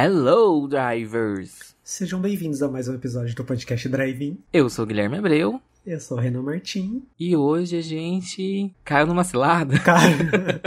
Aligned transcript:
Hello, 0.00 0.68
drivers! 0.68 1.74
Sejam 1.82 2.20
bem-vindos 2.20 2.62
a 2.62 2.68
mais 2.68 2.86
um 2.86 2.94
episódio 2.94 3.34
do 3.34 3.42
podcast 3.42 3.88
Drive-In. 3.88 4.38
Eu 4.52 4.70
sou 4.70 4.84
o 4.84 4.86
Guilherme 4.86 5.18
Abreu 5.18 5.60
Eu 5.84 5.98
sou 5.98 6.16
o 6.16 6.20
Renan 6.20 6.40
Martim. 6.40 7.02
e 7.18 7.34
hoje 7.34 7.76
a 7.78 7.80
gente 7.80 8.72
caiu 8.84 9.08
numa 9.08 9.24
cilada. 9.24 9.76
Cara, 9.82 10.60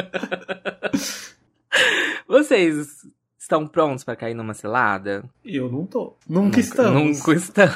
Vocês 2.28 3.06
estão 3.40 3.66
prontos 3.66 4.04
para 4.04 4.18
cair 4.18 4.34
numa 4.34 4.54
cilada? 4.54 5.24
eu 5.46 5.72
não 5.72 5.86
tô. 5.86 6.18
Nunca, 6.28 6.60
estamos. 6.60 7.20
Nunca 7.20 7.34
estamos. 7.34 7.74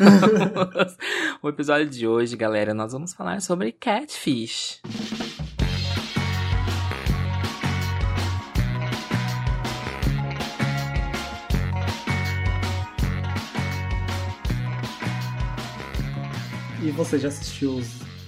o 1.42 1.48
episódio 1.48 1.88
de 1.88 2.06
hoje, 2.06 2.36
galera, 2.36 2.74
nós 2.74 2.92
vamos 2.92 3.14
falar 3.14 3.42
sobre 3.42 3.72
catfish. 3.72 4.82
Você 16.96 17.20
já 17.20 17.28
assistiu 17.28 17.82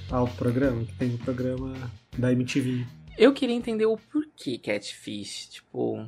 ao 0.10 0.28
programa? 0.28 0.84
Que 0.84 0.94
tem 0.94 1.14
o 1.16 1.18
programa 1.18 1.74
da 2.18 2.32
MTV. 2.32 2.86
Eu 3.18 3.34
queria 3.34 3.56
entender 3.56 3.86
o 3.86 3.98
porquê 3.98 4.58
catfish. 4.58 5.48
Tipo, 5.50 6.08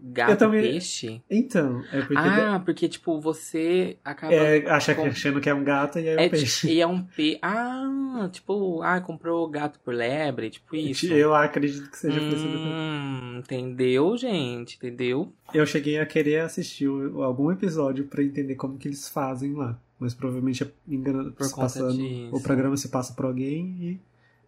gato 0.00 0.30
Eu 0.32 0.36
também- 0.36 0.62
peixe? 0.62 1.22
Então, 1.30 1.84
é 1.92 2.00
porque 2.00 2.14
Ah, 2.16 2.60
porque, 2.64 2.88
tipo, 2.88 3.20
você 3.20 3.96
acaba. 4.04 4.32
é, 4.34 4.68
acha 4.68 4.94
que, 4.94 5.00
achando 5.02 5.40
que 5.40 5.48
é 5.48 5.54
um 5.54 5.62
gato 5.62 5.98
e 5.98 6.08
aí 6.08 6.14
é 6.14 6.16
um 6.16 6.20
É, 6.20 6.28
peixe. 6.28 6.68
e 6.72 6.80
é 6.80 6.86
um 6.86 7.02
peixe. 7.02 7.38
Ah, 7.42 8.28
tipo, 8.32 8.82
ah, 8.82 9.00
comprou 9.00 9.46
gato 9.48 9.78
por 9.80 9.94
lebre, 9.94 10.50
tipo 10.50 10.74
isso. 10.74 11.06
Eu 11.12 11.34
acredito 11.34 11.88
que 11.90 11.96
seja 11.98 12.18
por 12.18 12.28
isso. 12.32 12.46
Hum, 12.46 13.36
entendeu, 13.38 14.16
gente? 14.16 14.76
Entendeu? 14.76 15.32
Eu 15.54 15.64
cheguei 15.66 15.98
a 16.00 16.06
querer 16.06 16.40
assistir 16.40 16.88
algum 16.88 17.52
episódio 17.52 18.04
pra 18.06 18.22
entender 18.24 18.56
como 18.56 18.76
que 18.76 18.88
eles 18.88 19.08
fazem 19.08 19.52
lá. 19.54 19.78
Mas 20.00 20.14
provavelmente 20.14 20.62
é 20.62 20.66
Por 20.66 21.44
se 21.44 21.54
passando, 21.54 21.92
disso. 21.96 22.34
o 22.34 22.42
programa 22.42 22.74
se 22.76 22.88
passa 22.88 23.12
por 23.12 23.26
alguém 23.26 23.76
e 23.82 24.00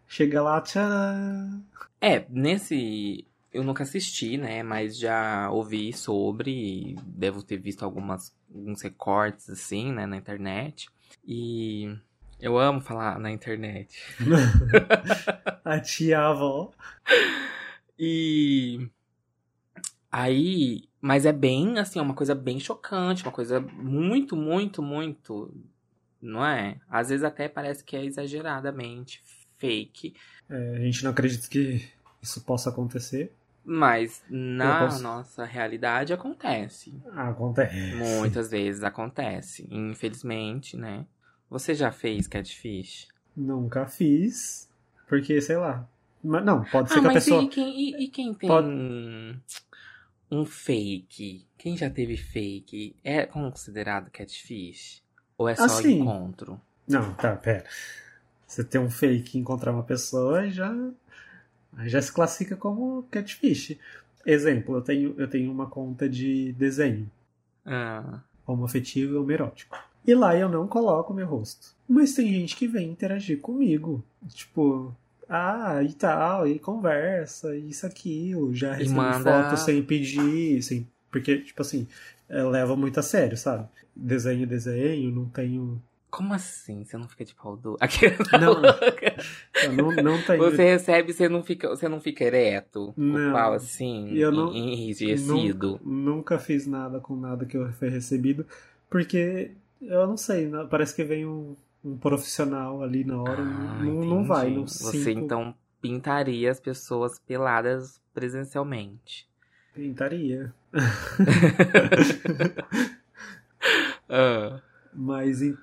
chega 0.09 0.43
lá, 0.43 0.59
tcharam. 0.63 1.63
É, 2.01 2.25
nesse. 2.31 3.27
Eu 3.53 3.63
nunca 3.63 3.83
assisti, 3.83 4.39
né? 4.39 4.63
Mas 4.63 4.99
já 4.99 5.51
ouvi 5.51 5.93
sobre. 5.93 6.97
Devo 7.05 7.43
ter 7.43 7.59
visto 7.59 7.85
algumas, 7.85 8.35
alguns 8.53 8.81
recortes, 8.81 9.51
assim, 9.51 9.93
né? 9.93 10.07
Na 10.07 10.17
internet. 10.17 10.89
E. 11.25 11.95
Eu 12.41 12.59
amo 12.59 12.81
falar 12.81 13.21
na 13.21 13.31
internet. 13.31 14.03
a 15.65 15.79
tia 15.79 16.21
avó. 16.21 16.73
E 18.05 18.89
aí, 20.13 20.85
mas 21.01 21.25
é 21.27 21.33
bem 21.33 21.79
assim, 21.79 21.99
é 21.99 22.03
uma 22.03 22.15
coisa 22.15 22.35
bem 22.35 22.61
chocante, 22.61 23.23
uma 23.25 23.33
coisa 23.33 23.59
muito, 23.61 24.37
muito, 24.37 24.83
muito, 24.83 25.53
não 26.21 26.45
é? 26.45 26.77
Às 26.89 27.09
vezes 27.09 27.25
até 27.25 27.49
parece 27.49 27.83
que 27.83 27.97
é 27.97 28.05
exageradamente 28.05 29.23
fake, 29.59 30.15
É, 30.51 30.77
a 30.77 30.81
gente 30.81 31.03
não 31.05 31.13
acredita 31.13 31.49
que 31.49 31.89
isso 32.21 32.43
possa 32.45 32.69
acontecer. 32.71 33.33
mas 33.65 34.23
na 34.29 34.81
posso- 34.87 35.03
nossa 35.03 35.45
realidade 35.45 36.13
acontece. 36.13 36.93
Ah, 37.13 37.29
acontece. 37.31 37.95
Muitas 37.95 38.51
vezes 38.51 38.83
acontece, 38.83 39.67
infelizmente, 39.71 40.77
né? 40.77 41.07
Você 41.49 41.75
já 41.75 41.91
fez 41.93 42.27
catfish? 42.27 43.09
Nunca 43.37 43.87
fiz, 43.87 44.69
porque, 45.09 45.41
sei 45.41 45.57
lá. 45.57 45.89
Mas 46.25 46.45
não, 46.45 46.65
pode 46.65 46.91
ser 46.93 46.99
Ah, 46.99 47.03
que 47.03 47.09
a 47.09 47.13
pessoa. 47.13 47.43
e, 47.45 47.49
quem, 47.49 47.81
e, 47.81 48.05
e 48.05 48.09
quem 48.09 48.35
tem 48.35 48.49
Pode- 48.49 49.39
um 50.33 50.45
fake? 50.47 51.47
Quem 51.59 51.77
já 51.77 51.91
teve 51.91 52.17
fake? 52.17 52.97
É 53.05 53.27
considerado 53.27 54.11
catfish? 54.11 55.03
Ou 55.37 55.49
é 55.49 55.55
só 55.55 55.65
Assim. 55.65 56.01
encontro? 56.01 56.61
Não, 56.89 57.15
tá, 57.15 57.37
pera. 57.37 57.65
Você 58.47 58.65
tem 58.65 58.81
um 58.81 58.91
fake 58.91 59.37
e 59.37 59.41
encontrar 59.41 59.73
uma 59.73 59.83
pessoa 59.83 60.49
já. 60.51 60.75
já 61.85 62.01
se 62.03 62.13
classifica 62.13 62.57
como 62.57 63.03
catfish. 63.11 63.77
Exemplo, 64.25 64.77
eu 64.77 64.83
tenho, 64.83 65.15
eu 65.19 65.29
tenho 65.29 65.51
uma 65.51 65.67
conta 65.69 66.09
de 66.09 66.53
desenho, 66.53 67.11
Ah, 67.67 68.21
homoafetivo 68.47 69.15
e 69.15 69.17
homerótico. 69.17 69.77
E 70.07 70.15
lá 70.15 70.37
eu 70.37 70.49
não 70.49 70.67
coloco 70.67 71.15
meu 71.15 71.27
rosto. 71.27 71.75
Mas 71.89 72.15
tem 72.15 72.29
gente 72.33 72.57
que 72.57 72.67
vem 72.69 72.91
interagir 72.91 73.41
comigo. 73.41 74.05
Tipo, 74.29 74.95
ah, 75.35 75.83
e 75.83 75.93
tal, 75.95 76.47
e 76.47 76.59
conversa, 76.59 77.57
isso, 77.57 77.87
aquilo. 77.87 78.55
Já 78.55 78.73
recebi 78.75 78.95
manda- 78.97 79.21
foto 79.51 79.57
sem 79.59 79.83
pedir, 79.83 80.63
sem... 80.63 80.87
porque, 81.11 81.39
tipo 81.39 81.63
assim, 81.63 81.87
é, 82.29 82.43
leva 82.43 82.77
muito 82.77 83.01
a 83.01 83.03
sério, 83.03 83.37
sabe? 83.37 83.67
Desenho, 83.97 84.47
desenho, 84.47 85.11
não 85.11 85.27
tenho. 85.27 85.83
como 86.11 86.35
assim? 86.35 86.85
Você 86.85 86.97
não 86.99 87.09
fica 87.09 87.25
de 87.25 87.35
pau 87.35 87.57
duro? 87.57 87.77
Aquela 87.81 88.17
Não. 88.41 88.61
não, 89.75 89.93
não 90.03 90.23
tenho. 90.23 90.39
Você 90.43 90.63
recebe, 90.65 91.13
você 91.13 91.29
não 91.29 91.43
fica, 91.43 91.69
você 91.69 91.89
não 91.89 92.01
fica 92.01 92.25
ereto? 92.25 92.93
Não. 92.97 93.31
O 93.31 93.33
pau 93.33 93.53
assim, 93.55 94.15
Eu 94.17 94.31
não- 94.33 94.53
en- 94.53 94.73
enrijecido? 94.75 95.73
Nunca, 95.73 95.85
nunca 95.85 96.39
fiz 96.39 96.67
nada 96.67 97.01
com 97.01 97.17
nada 97.17 97.45
que 97.47 97.57
eu 97.57 97.71
foi 97.73 97.89
recebido, 97.89 98.47
porque 98.91 99.51
eu 99.81 100.07
não 100.07 100.17
sei, 100.17 100.47
né? 100.49 100.67
parece 100.71 100.95
que 100.95 101.05
vem 101.05 101.27
um, 101.27 101.55
um 101.85 101.97
profissional 101.97 102.83
ali 102.83 103.05
na 103.05 103.21
hora, 103.21 103.43
Ah, 103.43 103.83
não, 103.83 104.05
não 104.05 104.25
vai, 104.25 104.51
não 104.51 104.67
Você 104.67 105.05
sinto, 105.05 105.25
então 105.25 105.55
pintaria 105.81 106.51
as 106.51 106.61
pessoas 106.61 107.19
peladas 107.19 108.01
presencialmente. 108.15 109.29
Tentaria. 109.75 110.53
Ah. 114.09 114.61
Mas 114.93 115.43
en- 115.43 115.57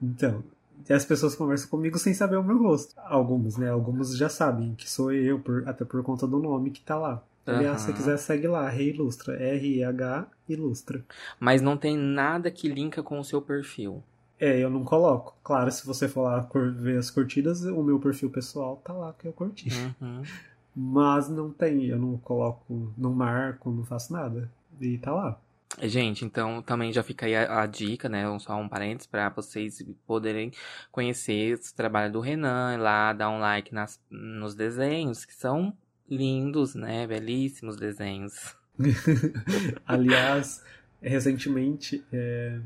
então, 0.00 0.44
as 0.88 1.04
pessoas 1.04 1.34
conversam 1.34 1.68
comigo 1.68 1.98
sem 1.98 2.14
saber 2.14 2.36
o 2.36 2.44
meu 2.44 2.58
rosto. 2.62 2.94
Algumas, 2.98 3.56
né? 3.56 3.68
Algumas 3.70 4.16
já 4.16 4.28
sabem 4.28 4.74
que 4.74 4.88
sou 4.88 5.12
eu, 5.12 5.38
por- 5.40 5.66
até 5.68 5.84
por 5.84 6.02
conta 6.02 6.26
do 6.26 6.38
nome 6.38 6.70
que 6.70 6.80
tá 6.80 6.96
lá. 6.96 7.22
Aliás, 7.46 7.80
se 7.80 7.86
você 7.86 7.90
Aham. 7.92 7.98
quiser, 7.98 8.16
segue 8.18 8.46
lá, 8.46 8.68
Rei 8.68 8.90
Ilustra. 8.90 9.34
R-E-H 9.42 10.26
Ilustra. 10.48 11.02
Mas 11.40 11.62
não 11.62 11.76
tem 11.78 11.96
nada 11.96 12.50
que 12.50 12.68
linka 12.68 13.02
com 13.02 13.18
o 13.18 13.24
seu 13.24 13.40
perfil. 13.40 14.02
É, 14.40 14.58
eu 14.58 14.70
não 14.70 14.84
coloco. 14.84 15.36
Claro, 15.42 15.70
se 15.70 15.84
você 15.86 16.08
for 16.08 16.22
lá 16.22 16.48
ver 16.76 16.98
as 16.98 17.10
curtidas, 17.10 17.64
o 17.64 17.82
meu 17.82 17.98
perfil 17.98 18.30
pessoal 18.30 18.76
tá 18.76 18.92
lá 18.92 19.12
que 19.12 19.26
eu 19.26 19.32
curti. 19.32 19.68
Uhum. 20.00 20.22
Mas 20.74 21.28
não 21.28 21.50
tem, 21.50 21.86
eu 21.86 21.98
não 21.98 22.16
coloco, 22.18 22.92
não 22.96 23.12
marco, 23.12 23.70
não 23.70 23.84
faço 23.84 24.12
nada. 24.12 24.48
E 24.80 24.96
tá 24.98 25.12
lá. 25.12 25.40
Gente, 25.82 26.24
então 26.24 26.62
também 26.62 26.92
já 26.92 27.02
fica 27.02 27.26
aí 27.26 27.36
a, 27.36 27.62
a 27.62 27.66
dica, 27.66 28.08
né? 28.08 28.24
Só 28.38 28.56
um 28.56 28.68
parênteses 28.68 29.06
para 29.06 29.28
vocês 29.28 29.84
poderem 30.06 30.52
conhecer 30.90 31.54
o 31.54 31.74
trabalho 31.74 32.12
do 32.12 32.20
Renan, 32.20 32.74
ir 32.74 32.78
lá 32.78 33.12
dar 33.12 33.28
um 33.30 33.38
like 33.38 33.74
nas, 33.74 34.00
nos 34.10 34.54
desenhos, 34.54 35.24
que 35.24 35.34
são 35.34 35.76
lindos, 36.08 36.74
né? 36.74 37.06
Belíssimos 37.06 37.76
desenhos. 37.76 38.56
Aliás, 39.86 40.64
recentemente, 41.02 42.04
é, 42.12 42.60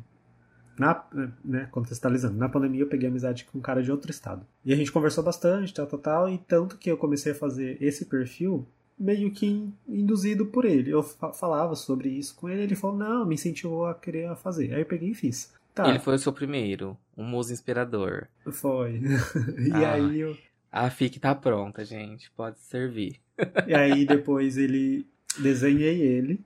na, 0.78 1.04
né, 1.44 1.68
contextualizando, 1.70 2.36
na 2.38 2.48
pandemia 2.48 2.80
eu 2.82 2.86
peguei 2.88 3.08
amizade 3.08 3.44
com 3.44 3.58
um 3.58 3.62
cara 3.62 3.82
de 3.82 3.90
outro 3.90 4.10
estado. 4.10 4.46
E 4.64 4.72
a 4.72 4.76
gente 4.76 4.90
conversou 4.92 5.22
bastante, 5.22 5.72
tal, 5.74 5.86
tal, 5.86 5.98
tal, 5.98 6.28
e 6.28 6.38
tanto 6.38 6.76
que 6.78 6.90
eu 6.90 6.96
comecei 6.96 7.32
a 7.32 7.34
fazer 7.34 7.76
esse 7.80 8.06
perfil 8.06 8.66
meio 8.98 9.30
que 9.30 9.68
induzido 9.88 10.46
por 10.46 10.64
ele. 10.64 10.90
Eu 10.90 11.02
fa- 11.02 11.32
falava 11.32 11.74
sobre 11.74 12.08
isso 12.08 12.34
com 12.36 12.48
ele, 12.48 12.62
ele 12.62 12.76
falou, 12.76 12.96
não, 12.96 13.26
me 13.26 13.34
incentivou 13.34 13.86
a 13.86 13.94
querer 13.94 14.34
fazer. 14.36 14.72
Aí 14.74 14.80
eu 14.82 14.86
peguei 14.86 15.10
e 15.10 15.14
fiz. 15.14 15.52
Tá, 15.74 15.88
Ele 15.88 15.98
foi 15.98 16.14
o 16.16 16.18
seu 16.18 16.32
primeiro, 16.32 16.96
um 17.16 17.24
muso 17.24 17.52
inspirador. 17.52 18.26
foi. 18.50 19.00
e 19.66 19.72
Ah. 19.72 19.92
aí 19.94 20.20
eu 20.20 20.36
A 20.70 20.88
FIC 20.90 21.18
tá 21.18 21.34
pronta, 21.34 21.84
gente. 21.84 22.30
Pode 22.36 22.58
servir. 22.60 23.16
E 23.66 23.74
aí 23.74 24.04
depois 24.06 24.56
ele 24.58 25.06
desenhei 25.40 26.00
ele, 26.00 26.40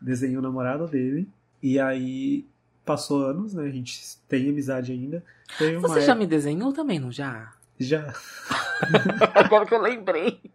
desenhei 0.00 0.36
o 0.36 0.42
namorado 0.42 0.86
dele, 0.88 1.28
e 1.62 1.78
aí 1.78 2.44
passou 2.84 3.24
anos, 3.26 3.54
né? 3.54 3.64
A 3.64 3.70
gente 3.70 4.00
tem 4.28 4.48
amizade 4.48 4.92
ainda. 4.92 5.22
Uma 5.60 5.80
Você 5.88 6.00
já 6.00 6.12
época- 6.12 6.14
me 6.16 6.26
desenhou 6.26 6.72
também, 6.72 6.98
não 6.98 7.12
já? 7.12 7.52
já. 7.78 8.12
Agora 9.34 9.66
que 9.66 9.74
eu 9.74 9.80
lembrei. 9.80 10.40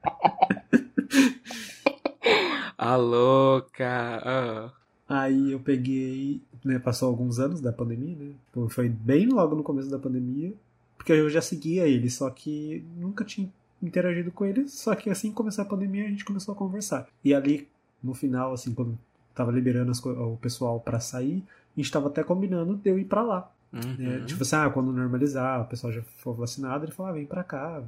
A 2.78 2.96
louca. 2.96 4.22
Ah. 4.24 4.72
Aí 5.10 5.52
eu 5.52 5.60
peguei, 5.60 6.42
né? 6.64 6.80
Passou 6.80 7.10
alguns 7.10 7.40
anos 7.40 7.62
da 7.62 7.72
pandemia, 7.72 8.16
né? 8.16 8.32
Foi 8.70 8.90
bem 8.90 9.28
logo 9.28 9.56
no 9.56 9.64
começo 9.64 9.90
da 9.90 9.98
pandemia, 9.98 10.54
porque 10.98 11.14
eu 11.14 11.30
já 11.30 11.42
seguia 11.42 11.88
ele, 11.88 12.10
só 12.10 12.30
que 12.30 12.86
nunca 12.98 13.24
tinha 13.24 13.50
interagido 13.82 14.32
com 14.32 14.46
ele, 14.46 14.68
só 14.68 14.94
que 14.96 15.10
assim 15.10 15.30
que 15.30 15.36
começou 15.36 15.62
a 15.64 15.68
pandemia 15.68 16.06
a 16.06 16.10
gente 16.10 16.26
começou 16.26 16.54
a 16.54 16.58
conversar. 16.58 17.08
E 17.24 17.34
ali, 17.34 17.68
no 18.04 18.14
final, 18.14 18.54
assim, 18.54 18.74
quando 18.74 18.98
tava 19.34 19.52
liberando 19.52 19.92
as 19.92 20.04
o 20.06 20.38
pessoal 20.42 20.80
pra 20.80 21.00
sair, 21.00 21.44
a 21.78 21.82
gente 21.82 21.92
tava 21.92 22.08
até 22.08 22.24
combinando 22.24 22.76
de 22.76 22.90
eu 22.90 22.98
ir 23.00 23.06
pra 23.06 23.22
lá. 23.22 23.52
Uhum. 23.72 23.96
né? 23.98 24.24
Tipo 24.26 24.44
assim, 24.44 24.56
ah, 24.56 24.70
quando 24.70 24.92
normalizar, 24.92 25.62
o 25.62 25.66
pessoal 25.66 25.92
já 25.94 26.02
for 26.18 26.34
vacinado, 26.34 26.86
ele 26.86 26.92
falou, 26.92 27.12
ah, 27.12 27.16
vem 27.16 27.26
pra 27.26 27.44
cá, 27.44 27.84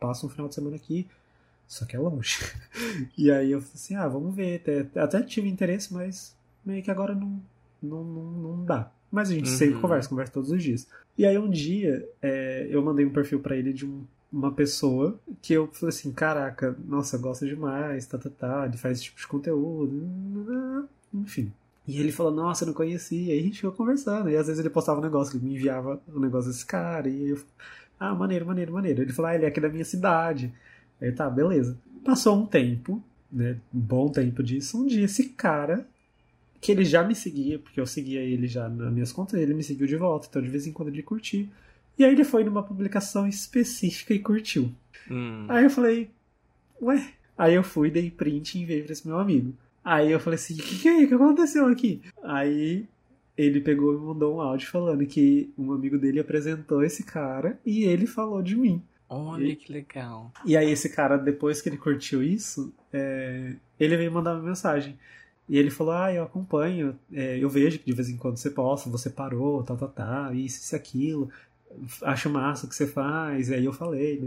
passa 0.00 0.26
um 0.26 0.28
final 0.28 0.48
de 0.48 0.54
semana 0.54 0.76
aqui. 0.76 1.06
Só 1.66 1.84
que 1.84 1.94
é 1.94 1.98
longe. 1.98 2.38
e 3.16 3.30
aí 3.30 3.52
eu 3.52 3.60
falei 3.60 3.74
assim, 3.74 3.94
ah, 3.94 4.08
vamos 4.08 4.34
ver. 4.34 4.60
Até, 4.60 5.00
até 5.00 5.22
tive 5.22 5.48
interesse, 5.48 5.92
mas 5.92 6.34
meio 6.64 6.82
que 6.82 6.90
agora 6.90 7.14
não, 7.14 7.40
não, 7.82 8.02
não, 8.04 8.22
não 8.32 8.64
dá. 8.64 8.90
Mas 9.12 9.30
a 9.30 9.34
gente 9.34 9.50
Uhum. 9.50 9.56
sempre 9.56 9.80
conversa, 9.80 10.08
conversa 10.08 10.32
todos 10.32 10.50
os 10.50 10.62
dias. 10.62 10.86
E 11.16 11.26
aí 11.26 11.36
um 11.38 11.50
dia 11.50 12.08
é, 12.22 12.66
eu 12.70 12.82
mandei 12.82 13.04
um 13.04 13.10
perfil 13.12 13.40
pra 13.40 13.54
ele 13.56 13.72
de 13.72 13.84
um- 13.86 14.04
uma 14.32 14.52
pessoa 14.52 15.18
que 15.42 15.52
eu 15.54 15.66
falei 15.68 15.88
assim, 15.94 16.12
caraca, 16.12 16.76
nossa, 16.86 17.16
eu 17.16 17.20
gosto 17.20 17.46
demais, 17.46 18.06
tá, 18.06 18.18
tá, 18.18 18.28
tá, 18.30 18.66
ele 18.66 18.76
faz 18.76 18.98
esse 18.98 19.04
tipo 19.04 19.18
de 19.20 19.26
conteúdo, 19.26 20.86
enfim. 21.12 21.52
E 21.88 21.98
ele 21.98 22.12
falou, 22.12 22.30
nossa, 22.30 22.64
eu 22.64 22.66
não 22.66 22.74
conhecia. 22.74 23.34
E 23.34 23.40
a 23.40 23.42
gente 23.42 23.56
ficou 23.56 23.72
conversando. 23.72 24.28
E 24.28 24.36
às 24.36 24.46
vezes 24.46 24.60
ele 24.60 24.68
postava 24.68 25.00
um 25.00 25.02
negócio, 25.02 25.34
ele 25.34 25.46
me 25.46 25.54
enviava 25.54 25.98
um 26.06 26.20
negócio 26.20 26.50
desse 26.50 26.66
cara. 26.66 27.08
E 27.08 27.30
eu, 27.30 27.40
ah, 27.98 28.14
maneiro, 28.14 28.44
maneiro, 28.44 28.74
maneiro. 28.74 29.00
Ele 29.00 29.12
falou, 29.12 29.30
ah, 29.30 29.34
ele 29.34 29.46
é 29.46 29.48
aqui 29.48 29.58
da 29.58 29.70
minha 29.70 29.86
cidade. 29.86 30.52
Aí 31.00 31.10
tá, 31.12 31.30
beleza. 31.30 31.78
Passou 32.04 32.38
um 32.38 32.44
tempo, 32.44 33.02
né? 33.32 33.56
Um 33.74 33.80
bom 33.80 34.10
tempo 34.10 34.42
disso. 34.42 34.78
Um 34.78 34.86
dia 34.86 35.06
esse 35.06 35.30
cara, 35.30 35.88
que 36.60 36.70
ele 36.70 36.84
já 36.84 37.02
me 37.02 37.14
seguia, 37.14 37.58
porque 37.58 37.80
eu 37.80 37.86
seguia 37.86 38.20
ele 38.20 38.46
já 38.46 38.68
nas 38.68 38.92
minhas 38.92 39.10
contas, 39.10 39.40
ele 39.40 39.54
me 39.54 39.64
seguiu 39.64 39.86
de 39.86 39.96
volta. 39.96 40.26
Então 40.28 40.42
de 40.42 40.48
vez 40.48 40.66
em 40.66 40.72
quando 40.72 40.88
ele 40.88 41.02
curtia. 41.02 41.48
E 41.98 42.04
aí 42.04 42.12
ele 42.12 42.22
foi 42.22 42.44
numa 42.44 42.62
publicação 42.62 43.26
específica 43.26 44.12
e 44.12 44.18
curtiu. 44.18 44.70
Hum. 45.10 45.46
Aí 45.48 45.64
eu 45.64 45.70
falei, 45.70 46.10
ué? 46.82 47.14
Aí 47.36 47.54
eu 47.54 47.62
fui, 47.62 47.90
dei 47.90 48.10
print 48.10 48.56
e 48.58 48.62
enviei 48.62 48.82
pra 48.82 48.92
esse 48.92 49.06
meu 49.06 49.18
amigo. 49.18 49.54
Aí 49.88 50.12
eu 50.12 50.20
falei 50.20 50.34
assim, 50.34 50.52
o 50.52 50.58
que, 50.58 50.80
que 50.80 50.86
é? 50.86 51.04
O 51.04 51.08
que 51.08 51.14
aconteceu 51.14 51.66
aqui? 51.66 52.02
Aí 52.22 52.86
ele 53.34 53.58
pegou 53.58 53.94
e 53.94 53.96
mandou 53.96 54.36
um 54.36 54.40
áudio 54.42 54.68
falando 54.68 55.06
que 55.06 55.50
um 55.56 55.72
amigo 55.72 55.96
dele 55.96 56.20
apresentou 56.20 56.84
esse 56.84 57.02
cara 57.04 57.58
e 57.64 57.84
ele 57.84 58.06
falou 58.06 58.42
de 58.42 58.54
mim. 58.54 58.82
Olha 59.08 59.56
que 59.56 59.72
legal. 59.72 60.30
E 60.44 60.58
aí 60.58 60.70
esse 60.70 60.90
cara, 60.90 61.16
depois 61.16 61.62
que 61.62 61.70
ele 61.70 61.78
curtiu 61.78 62.22
isso, 62.22 62.70
é, 62.92 63.54
ele 63.80 63.96
veio 63.96 64.12
mandar 64.12 64.34
uma 64.34 64.42
mensagem. 64.42 64.94
E 65.48 65.56
ele 65.56 65.70
falou, 65.70 65.94
ah, 65.94 66.12
eu 66.12 66.22
acompanho, 66.22 66.94
é, 67.10 67.38
eu 67.38 67.48
vejo 67.48 67.78
que 67.78 67.86
de 67.86 67.94
vez 67.94 68.10
em 68.10 68.18
quando 68.18 68.36
você 68.36 68.50
posta, 68.50 68.90
você 68.90 69.08
parou, 69.08 69.62
tal, 69.62 69.78
tal, 69.78 69.88
tal, 69.88 70.34
isso, 70.34 70.60
isso, 70.60 70.76
aquilo. 70.76 71.30
Acho 72.02 72.28
massa 72.28 72.66
o 72.66 72.68
que 72.68 72.74
você 72.74 72.86
faz. 72.86 73.48
E 73.48 73.54
aí 73.54 73.64
eu 73.64 73.72
falei? 73.72 74.20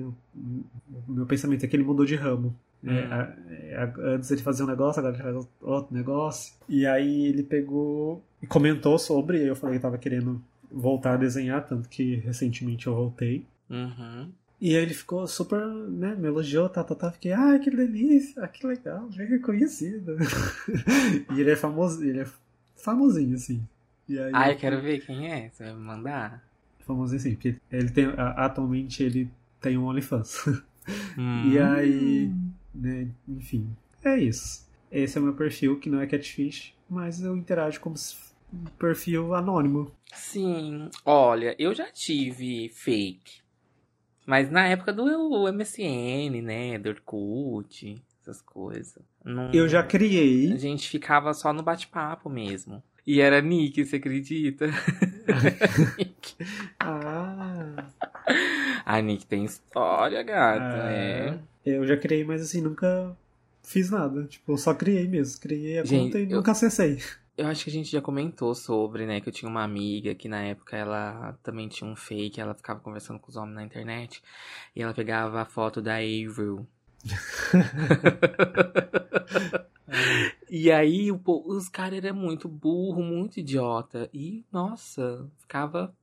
O 1.08 1.12
meu 1.12 1.28
pensamento 1.28 1.64
é 1.64 1.68
que 1.68 1.76
ele 1.76 1.84
mudou 1.84 2.04
de 2.04 2.16
ramo. 2.16 2.56
É, 2.86 2.90
Hum. 2.90 3.34
é, 3.50 3.94
antes 4.16 4.32
ele 4.32 4.42
fazia 4.42 4.66
um 4.66 4.68
negócio, 4.68 5.00
agora 5.00 5.16
ele 5.16 5.24
faz 5.24 5.48
outro 5.62 5.94
negócio. 5.96 6.54
E 6.68 6.86
aí 6.86 7.26
ele 7.28 7.44
pegou 7.44 8.24
e 8.42 8.48
comentou 8.48 8.98
sobre, 8.98 9.44
e 9.44 9.48
eu 9.48 9.56
falei 9.56 9.78
que 9.78 9.82
tava 9.84 9.98
querendo 9.98 10.42
voltar 10.72 11.14
a 11.14 11.18
desenhar, 11.18 11.66
tanto 11.66 11.88
que 11.90 12.16
recentemente 12.16 12.88
eu 12.88 12.96
voltei. 12.96 13.46
Uhum. 13.70 14.30
E 14.60 14.76
aí 14.76 14.82
ele 14.84 14.94
ficou 14.94 15.26
super, 15.28 15.66
né, 15.66 16.16
me 16.16 16.28
elogiou, 16.28 16.70
tá, 16.70 16.84
tá, 16.84 16.94
tá. 16.96 17.12
Fiquei, 17.12 17.34
ah, 17.34 17.58
que 17.60 17.70
delícia, 17.72 18.44
ah, 18.44 18.48
que 18.48 18.66
legal, 18.66 19.10
bem 19.16 19.28
reconhecido. 19.28 20.18
e 21.36 21.40
ele 21.40 21.52
é 21.52 21.56
famoso, 21.56 22.04
ele 22.04 22.22
é 22.22 22.28
famosinho, 22.76 23.36
assim. 23.36 23.62
E 24.08 24.18
aí, 24.20 24.32
Ah, 24.34 24.52
eu 24.52 24.58
quero 24.58 24.82
ver 24.82 25.00
quem 25.06 25.32
é. 25.32 25.50
Você 25.50 25.64
vai 25.64 25.74
me 25.74 25.82
mandar? 25.82 26.44
Famosinho, 26.86 27.20
assim, 27.20 27.32
porque 27.36 27.56
ele 27.72 27.90
tem, 27.90 28.06
atualmente 28.18 29.04
ele 29.04 29.30
tem 29.60 29.78
um 29.78 29.86
OnlyFans. 29.86 30.46
Hum. 31.16 31.52
E 31.52 31.60
aí, 31.60 32.32
né, 32.74 33.08
enfim, 33.28 33.76
é 34.04 34.18
isso. 34.18 34.70
Esse 34.92 35.18
é 35.18 35.22
o 35.22 35.24
meu 35.24 35.34
perfil, 35.34 35.80
que 35.80 35.90
não 35.90 36.02
é 36.02 36.08
catfish, 36.08 36.74
mas 36.90 37.22
eu 37.22 37.36
interajo 37.38 37.80
como 37.80 37.96
um 38.54 38.66
perfil 38.78 39.34
anônimo. 39.34 39.92
Sim. 40.14 40.90
Olha, 41.06 41.56
eu 41.58 41.74
já 41.74 41.90
tive 41.92 42.68
fake. 42.70 43.42
Mas 44.26 44.52
na 44.52 44.68
época 44.68 44.92
do 44.94 45.48
MSN, 45.52 46.42
né? 46.42 46.78
Do 46.78 46.90
Orkut, 46.90 48.02
essas 48.22 48.42
coisas. 48.42 49.02
Não- 49.24 49.52
Eu 49.54 49.68
já 49.70 49.80
A 49.80 49.84
criei, 49.84 50.56
gente 50.58 50.90
ficava 50.90 51.34
só 51.34 51.54
no 51.54 51.64
bate-papo 51.64 52.30
mesmo. 52.30 52.84
E 53.08 53.20
era 53.20 53.42
Nick, 53.42 53.84
você 53.84 53.96
acredita? 53.96 54.68
ah, 56.80 57.86
A 58.86 59.02
Nick 59.02 59.26
tem 59.26 59.46
história, 59.46 60.22
gata. 60.24 60.84
Ah. 60.84 60.92
É. 60.92 61.40
Eu 61.66 61.86
já 61.86 61.98
criei, 61.98 62.24
mas 62.24 62.42
assim, 62.42 62.62
nunca 62.62 63.16
fiz 63.64 63.90
nada. 63.92 64.24
Tipo, 64.26 64.54
eu 64.54 64.58
só 64.58 64.74
criei 64.74 65.08
mesmo. 65.08 65.40
Criei 65.42 65.80
a 65.80 65.84
Gente, 65.86 66.06
conta 66.06 66.20
e 66.20 66.32
eu- 66.32 66.38
nunca 66.38 66.52
acessei. 66.52 67.00
Eu 67.38 67.48
acho 67.48 67.64
que 67.64 67.70
a 67.70 67.74
gente 67.74 67.90
já 67.90 68.02
comentou 68.02 68.54
sobre, 68.54 69.06
né? 69.06 69.22
Que 69.22 69.30
eu 69.30 69.34
tinha 69.34 69.50
uma 69.50 69.64
amiga 69.64 70.14
que 70.14 70.28
na 70.28 70.42
época 70.44 70.76
ela 70.76 71.38
também 71.42 71.68
tinha 71.68 71.90
um 71.90 71.96
fake, 71.96 72.42
ela 72.42 72.54
ficava 72.54 72.80
conversando 72.82 73.20
com 73.20 73.30
os 73.30 73.38
homens 73.38 73.56
na 73.56 73.64
internet 73.64 74.22
e 74.76 74.82
ela 74.82 74.94
pegava 74.94 75.42
a 75.42 75.46
foto 75.46 75.82
da 75.82 75.96
Avril. 75.96 76.68
e 80.50 80.72
aí 80.72 81.12
o 81.12 81.18
po- 81.18 81.44
os 81.48 81.70
caras 81.70 82.04
eram 82.04 82.16
muito 82.16 82.48
burro, 82.48 83.02
muito 83.02 83.40
idiota. 83.40 84.10
E, 84.14 84.44
nossa, 84.52 85.26
ficava 85.40 85.94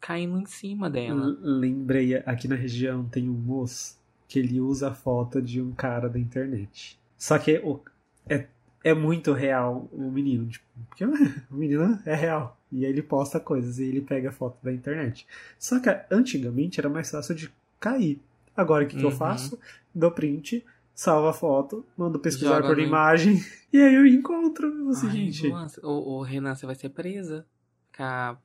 caindo 0.00 0.38
em 0.38 0.46
cima 0.46 0.90
dela. 0.90 1.36
Lembrei, 1.40 2.16
aqui 2.16 2.48
na 2.48 2.56
região 2.56 3.04
tem 3.08 3.28
um 3.28 3.32
moço 3.32 3.98
que 4.32 4.38
ele 4.38 4.62
usa 4.62 4.88
a 4.88 4.94
foto 4.94 5.42
de 5.42 5.60
um 5.60 5.72
cara 5.72 6.08
da 6.08 6.18
internet. 6.18 6.98
Só 7.18 7.38
que 7.38 7.58
o- 7.58 7.80
é, 8.26 8.46
é 8.82 8.94
muito 8.94 9.34
real 9.34 9.86
o 9.92 10.10
menino. 10.10 10.48
Tipo, 10.48 10.64
porque 10.88 11.04
o 11.50 11.54
menino 11.54 12.00
é 12.06 12.14
real. 12.14 12.56
E 12.72 12.86
aí 12.86 12.90
ele 12.90 13.02
posta 13.02 13.38
coisas 13.38 13.78
e 13.78 13.84
ele 13.84 14.00
pega 14.00 14.30
a 14.30 14.32
foto 14.32 14.56
da 14.62 14.72
internet. 14.72 15.26
Só 15.58 15.78
que 15.78 15.90
antigamente 16.10 16.80
era 16.80 16.88
mais 16.88 17.10
fácil 17.10 17.34
de 17.34 17.52
cair. 17.78 18.18
Agora 18.56 18.84
o 18.84 18.88
que, 18.88 18.96
que 18.96 19.04
eu 19.04 19.10
Uhum. 19.10 19.16
faço? 19.16 19.60
Dou 19.94 20.10
print, 20.10 20.64
salvo 20.94 21.28
a 21.28 21.34
foto, 21.34 21.84
mando 21.94 22.18
pesquisar 22.18 22.56
Joga 22.56 22.68
por 22.68 22.78
no- 22.78 22.82
imagem 22.82 23.38
e 23.70 23.78
aí 23.82 23.94
eu 23.94 24.06
encontro. 24.06 24.66
Eu 24.66 24.88
Assim, 24.90 25.08
Ai, 25.08 25.12
gente, 25.30 25.48
nossa, 25.50 25.86
ô, 25.86 26.16
ô, 26.16 26.22
Renan, 26.22 26.54
você 26.54 26.64
vai 26.64 26.74
ser 26.74 26.88
presa. 26.88 27.44
Ficar 27.90 28.40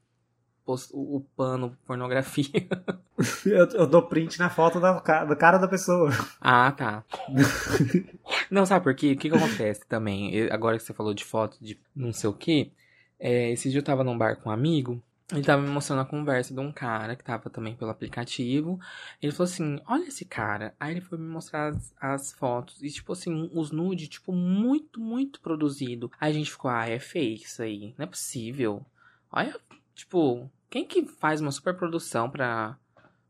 post- 0.67 0.91
o, 0.93 1.15
o 1.17 1.21
pano 1.35 1.77
pornografia. 1.85 2.67
eu, 3.45 3.65
eu 3.69 3.87
dou 3.87 4.03
print 4.03 4.37
na 4.37 4.49
foto 4.49 4.79
da, 4.79 4.91
do 5.23 5.35
cara 5.35 5.57
da 5.57 5.67
pessoa. 5.67 6.11
Ah, 6.41 6.71
tá. 6.73 7.03
não, 8.51 8.65
sabe 8.65 8.83
por 8.83 8.93
quê? 8.93 9.13
O 9.13 9.17
que, 9.17 9.29
que 9.29 9.35
acontece 9.35 9.87
também? 9.87 10.33
Eu- 10.35 10.53
agora 10.53 10.77
que 10.77 10.83
você 10.83 10.93
falou 10.93 11.13
de 11.13 11.23
foto 11.23 11.57
de 11.61 11.79
não 11.95 12.11
sei 12.11 12.29
o 12.29 12.33
quê, 12.33 12.71
é, 13.19 13.51
esse 13.51 13.69
dia 13.69 13.79
eu 13.79 13.83
tava 13.83 14.03
num 14.03 14.17
bar 14.17 14.35
com 14.35 14.49
um 14.49 14.53
amigo, 14.53 15.01
ele 15.33 15.43
tava 15.43 15.61
me 15.61 15.67
mostrando 15.69 16.01
a 16.01 16.05
conversa 16.05 16.53
de 16.53 16.59
um 16.59 16.71
cara 16.71 17.13
que 17.15 17.23
tava 17.23 17.49
também 17.49 17.75
pelo 17.75 17.91
aplicativo. 17.91 18.79
Ele 19.21 19.31
falou 19.33 19.49
assim: 19.51 19.77
Olha 19.85 20.07
esse 20.07 20.23
cara. 20.23 20.73
Aí 20.79 20.91
ele 20.93 21.01
foi 21.01 21.17
me 21.17 21.27
mostrar 21.27 21.67
as, 21.73 21.93
as 21.99 22.31
fotos. 22.31 22.81
E, 22.81 22.89
tipo 22.89 23.11
assim, 23.11 23.49
os 23.53 23.71
nude, 23.71 24.07
tipo, 24.07 24.31
muito, 24.31 25.01
muito 25.01 25.41
produzido. 25.41 26.09
Aí 26.19 26.31
a 26.31 26.33
gente 26.33 26.51
ficou: 26.51 26.71
Ah, 26.71 26.87
é 26.87 26.97
fake 26.97 27.43
isso 27.43 27.61
aí. 27.61 27.93
Não 27.97 28.05
é 28.05 28.07
possível. 28.07 28.85
Olha, 29.29 29.53
tipo, 29.93 30.49
quem 30.69 30.85
que 30.85 31.05
faz 31.05 31.41
uma 31.41 31.51
super 31.51 31.73
produção 31.75 32.29
pra, 32.29 32.77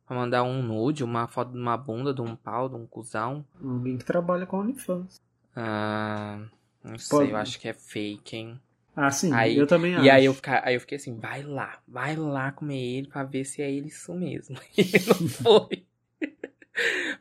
pra 0.06 0.16
mandar 0.16 0.44
um 0.44 0.62
nude, 0.62 1.04
uma 1.04 1.28
foto 1.28 1.52
de 1.52 1.58
uma 1.58 1.78
bunda, 1.78 2.14
de 2.14 2.22
um 2.22 2.36
pau, 2.36 2.68
de 2.70 2.76
um 2.76 2.86
cuzão? 2.86 3.46
Alguém 3.64 3.98
que 3.98 4.06
trabalha 4.06 4.46
com 4.46 4.58
OnlyFans. 4.60 5.22
Ah, 5.56 6.40
não 6.84 6.98
sei, 6.98 7.18
Pode- 7.18 7.32
eu 7.32 7.38
acho 7.38 7.60
que 7.60 7.68
é 7.68 7.74
fake, 7.74 8.36
hein? 8.36 8.60
Ah, 8.96 9.12
sim, 9.12 9.32
Aí- 9.34 9.56
eu 9.58 9.68
também 9.68 9.94
acho. 9.96 10.06
E 10.06 10.10
aí 10.10 10.26
eu, 10.26 10.36
aí 10.64 10.76
eu 10.76 10.80
fiquei 10.82 10.96
assim, 10.98 11.16
vai 11.20 11.44
lá, 11.44 11.80
vai 11.88 12.16
lá 12.16 12.52
comer 12.52 12.80
ele 12.80 13.08
pra 13.08 13.24
ver 13.24 13.44
se 13.46 13.62
é 13.62 13.72
ele 13.72 13.88
isso 13.88 14.14
mesmo. 14.14 14.58
E 14.78 14.84
não 15.08 15.28
foi. 15.30 15.86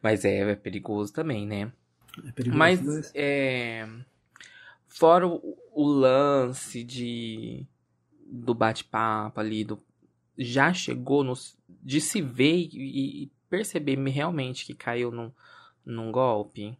Mas 0.02 0.24
é, 0.24 0.50
é 0.50 0.54
perigoso 0.54 1.12
também, 1.12 1.46
né? 1.46 1.70
É 2.26 2.32
perigoso, 2.32 2.58
Mas, 2.58 2.80
mas... 2.82 3.12
é. 3.14 3.86
Fora 4.88 5.26
o, 5.26 5.56
o 5.72 5.84
lance 5.86 6.82
de. 6.82 7.66
Do 8.26 8.54
bate-papo 8.54 9.38
ali, 9.40 9.64
do. 9.64 9.82
Já 10.38 10.72
chegou 10.72 11.24
nos, 11.24 11.56
de 11.82 12.00
se 12.00 12.20
ver 12.20 12.68
e, 12.72 13.22
e 13.24 13.30
perceber 13.48 13.96
realmente 14.08 14.64
que 14.66 14.74
caiu 14.74 15.10
num, 15.10 15.30
num 15.84 16.10
golpe? 16.12 16.76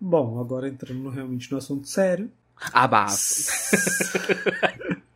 Bom, 0.00 0.38
agora 0.40 0.68
entrando 0.68 1.00
no- 1.00 1.10
realmente 1.10 1.50
no 1.50 1.58
assunto 1.58 1.86
sério. 1.88 2.30
Abafa. 2.72 3.16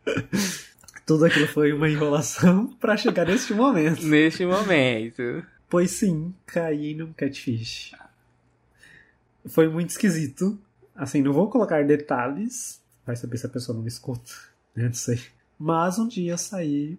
Tudo 1.05 1.25
aquilo 1.25 1.47
foi 1.47 1.71
uma 1.71 1.89
enrolação 1.89 2.67
pra 2.79 2.97
chegar 2.97 3.25
neste 3.25 3.53
momento. 3.53 4.03
Neste 4.05 4.45
momento. 4.45 5.43
Pois 5.69 5.91
sim, 5.91 6.33
caí 6.45 6.93
num 6.93 7.13
catfish. 7.13 7.93
Foi 9.45 9.69
muito 9.69 9.91
esquisito. 9.91 10.59
Assim, 10.95 11.21
não 11.21 11.31
vou 11.31 11.49
colocar 11.49 11.85
detalhes. 11.85 12.81
Vai 13.05 13.15
saber 13.15 13.37
se 13.37 13.45
a 13.45 13.49
pessoa 13.49 13.75
não 13.75 13.81
me 13.83 13.87
escuta. 13.87 14.31
né? 14.75 14.85
Não 14.85 14.93
sei. 14.93 15.21
Mas 15.57 15.97
um 15.97 16.07
dia 16.07 16.33
eu 16.33 16.37
saí, 16.37 16.97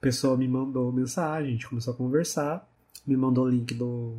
a 0.00 0.02
pessoa 0.02 0.36
me 0.36 0.48
mandou 0.48 0.90
mensagem, 0.90 1.50
a 1.50 1.52
gente 1.52 1.68
começou 1.68 1.92
a 1.92 1.96
conversar, 1.96 2.66
me 3.06 3.16
mandou 3.16 3.44
o 3.44 3.48
link 3.50 3.74
do, 3.74 4.14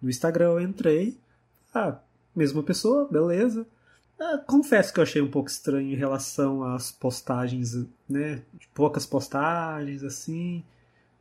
do 0.00 0.08
Instagram, 0.08 0.50
eu 0.52 0.60
entrei. 0.60 1.18
Ah, 1.74 1.98
mesma 2.34 2.62
pessoa, 2.62 3.08
beleza. 3.10 3.66
Ah, 4.20 4.38
confesso 4.46 4.92
que 4.92 5.00
eu 5.00 5.02
achei 5.02 5.20
um 5.20 5.30
pouco 5.30 5.48
estranho 5.50 5.92
em 5.92 5.96
relação 5.96 6.62
às 6.62 6.92
postagens, 6.92 7.84
né? 8.08 8.42
Poucas 8.72 9.04
postagens, 9.06 10.04
assim. 10.04 10.62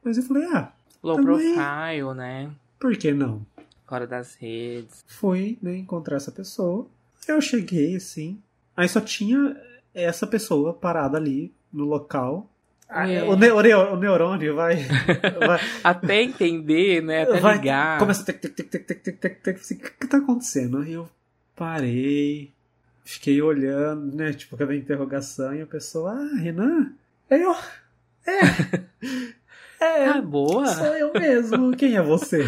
Mas 0.03 0.17
eu 0.17 0.23
falei, 0.23 0.45
ah, 0.53 0.71
Low 1.01 1.15
Também- 1.15 1.53
profile, 1.55 2.13
né? 2.15 2.51
por 2.79 2.95
que 2.97 3.11
não? 3.13 3.45
Fora 3.87 4.05
das 4.05 4.35
redes. 4.35 5.03
fui 5.07 5.57
né, 5.61 5.77
encontrar 5.77 6.17
essa 6.17 6.31
pessoa. 6.31 6.87
Eu 7.27 7.39
cheguei 7.41 7.95
assim. 7.95 8.41
Aí 8.75 8.87
só 8.89 8.99
tinha 8.99 9.55
essa 9.93 10.27
pessoa 10.27 10.73
parada 10.73 11.17
ali 11.17 11.53
no 11.71 11.85
local. 11.85 12.49
Ah, 12.89 13.09
é. 13.09 13.23
O, 13.23 13.35
ne 13.35 13.51
o, 13.51 13.61
ne 13.61 13.73
o, 13.73 13.95
neurônio 13.97 14.55
vai, 14.55 14.77
vai... 15.45 15.59
até 15.83 16.23
entender, 16.23 17.01
né? 17.03 17.23
Até 17.23 17.39
vai, 17.39 17.57
ligar. 17.57 17.99
Começa 17.99 18.23
assim, 18.23 19.75
o 19.75 19.77
que 19.77 20.07
tá 20.07 20.17
acontecendo? 20.17 20.83
E 20.85 20.93
eu 20.93 21.09
parei, 21.55 22.53
fiquei 23.03 23.41
olhando, 23.41 24.15
né? 24.15 24.31
Tipo, 24.31 24.55
aquela 24.55 24.75
interrogação 24.75 25.53
e 25.53 25.61
a 25.61 25.67
pessoa, 25.67 26.13
ah, 26.13 26.37
Renan? 26.37 26.93
é 27.29 27.43
eu, 27.43 27.53
é, 28.25 28.39
é, 29.83 30.05
ah, 30.05 30.21
boa. 30.21 30.67
sou 30.67 30.95
eu 30.95 31.11
mesmo, 31.13 31.75
quem 31.75 31.97
é 31.97 32.01
você? 32.01 32.43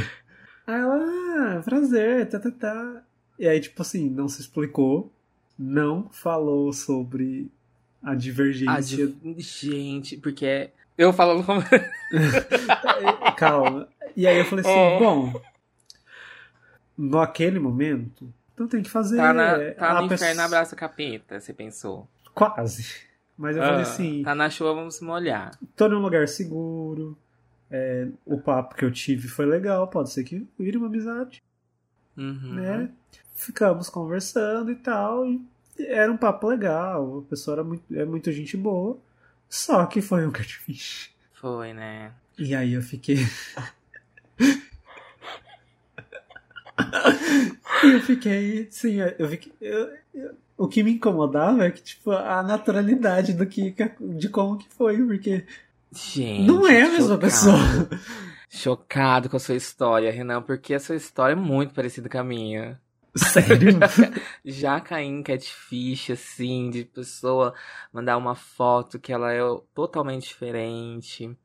Aí 0.65 0.79
ela, 0.79 0.97
ah, 0.97 1.61
prazer, 1.65 2.29
tá, 2.29 2.39
tá, 2.39 2.51
tá. 2.51 3.03
E 3.37 3.47
aí, 3.47 3.59
tipo 3.59 3.81
assim, 3.81 4.09
não 4.09 4.29
se 4.29 4.39
explicou, 4.39 5.11
não 5.57 6.09
falou 6.11 6.71
sobre 6.71 7.51
a 8.03 8.15
divergência. 8.15 9.07
de- 9.07 9.35
Gente, 9.41 10.17
porque 10.17 10.45
é- 10.45 10.71
eu 10.97 11.11
falando 11.13 11.43
como. 11.45 11.61
Calma. 13.37 13.87
E 14.15 14.27
aí 14.27 14.37
eu 14.37 14.45
falei 14.45 14.65
assim, 14.65 14.73
É. 14.73 14.99
bom, 14.99 15.41
naquele 16.97 17.59
momento, 17.59 18.31
então 18.53 18.67
tem 18.67 18.81
que 18.83 18.89
fazer. 18.89 19.17
Tá, 19.17 19.33
na, 19.33 19.73
tá 19.73 19.91
a 19.97 20.01
no 20.01 20.09
pessoa- 20.09 20.27
inferno, 20.27 20.41
abraça 20.41 20.75
capeta, 20.75 21.39
você 21.39 21.53
pensou. 21.53 22.07
Quase. 22.33 22.85
Mas 23.37 23.55
eu 23.55 23.63
falei 23.63 23.79
Ah, 23.79 23.81
assim, 23.83 24.21
Tá 24.23 24.35
na 24.35 24.49
chuva, 24.49 24.73
vamos 24.73 24.95
se 24.95 25.03
molhar. 25.03 25.51
tô 25.75 25.87
num 25.87 25.99
lugar 25.99 26.27
seguro, 26.27 27.17
é, 27.71 28.07
o 28.25 28.37
papo 28.39 28.75
que 28.75 28.83
eu 28.83 28.91
tive 28.91 29.29
foi 29.29 29.45
legal, 29.45 29.87
pode 29.87 30.09
ser 30.11 30.23
que 30.25 30.45
vire 30.59 30.77
uma 30.77 30.87
amizade, 30.87 31.41
Uhum. 32.17 32.53
né? 32.55 32.89
Ficamos 33.33 33.89
conversando 33.89 34.69
e 34.71 34.75
tal, 34.75 35.25
e 35.25 35.41
era 35.87 36.11
um 36.11 36.17
papo 36.17 36.47
legal, 36.47 37.19
a 37.19 37.29
pessoa 37.29 37.55
era 37.55 37.63
muito, 37.63 37.83
é 37.95 38.05
muito 38.05 38.31
gente 38.31 38.55
boa, 38.57 38.97
só 39.49 39.85
que 39.85 40.01
foi 40.01 40.25
um 40.27 40.31
catfish. 40.33 41.09
Foi, 41.33 41.73
né? 41.73 42.11
E 42.37 42.53
aí 42.55 42.73
eu 42.73 42.81
fiquei. 42.81 43.17
e 47.83 47.91
eu 47.91 48.01
fiquei, 48.01 48.67
sim, 48.71 48.97
eu 49.17 49.27
fiquei. 49.29 49.51
eu- 49.61 49.89
eu- 50.13 50.31
o 50.57 50.67
que 50.67 50.83
me 50.83 50.91
incomodava 50.93 51.65
é 51.65 51.71
que, 51.71 51.81
tipo, 51.81 52.11
a 52.11 52.43
naturalidade 52.43 53.31
do 53.33 53.45
que, 53.45 53.73
de 54.01 54.27
como 54.27 54.57
que 54.57 54.67
foi, 54.69 54.97
porque 55.01 55.45
Gente. 55.93 56.45
não 56.45 56.67
é 56.67 56.81
a 56.81 56.89
mesma 56.89 56.99
chocado. 57.15 57.19
pessoa. 57.19 57.57
Chocado 58.49 59.29
com 59.29 59.37
a 59.37 59.39
sua 59.39 59.55
história, 59.55 60.11
Renan, 60.11 60.41
porque 60.41 60.73
a 60.73 60.79
sua 60.79 60.95
história 60.97 61.31
é 61.31 61.35
muito 61.35 61.73
parecida 61.73 62.09
com 62.09 62.17
a 62.17 62.23
minha. 62.25 62.77
Sério? 63.15 63.79
Já 64.45 64.79
caí 64.79 65.05
em 65.05 65.23
catfish, 65.23 66.11
assim, 66.11 66.69
de 66.69 66.85
pessoa 66.85 67.53
mandar 67.91 68.17
uma 68.17 68.35
foto 68.35 68.99
que 68.99 69.11
ela 69.11 69.33
é 69.33 69.39
totalmente 69.73 70.27
diferente. 70.27 71.35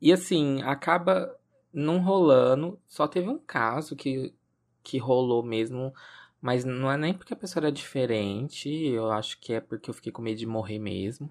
E 0.00 0.12
assim, 0.12 0.62
acaba 0.62 1.34
não 1.72 1.98
rolando. 1.98 2.78
Só 2.86 3.06
teve 3.06 3.28
um 3.28 3.38
caso 3.38 3.96
que, 3.96 4.34
que 4.82 4.98
rolou 4.98 5.42
mesmo. 5.42 5.92
Mas 6.40 6.64
não 6.64 6.90
é 6.90 6.96
nem 6.96 7.14
porque 7.14 7.32
a 7.32 7.36
pessoa 7.36 7.62
era 7.62 7.72
diferente. 7.72 8.68
Eu 8.68 9.10
acho 9.10 9.40
que 9.40 9.54
é 9.54 9.60
porque 9.60 9.88
eu 9.90 9.94
fiquei 9.94 10.12
com 10.12 10.22
medo 10.22 10.38
de 10.38 10.46
morrer 10.46 10.78
mesmo. 10.78 11.30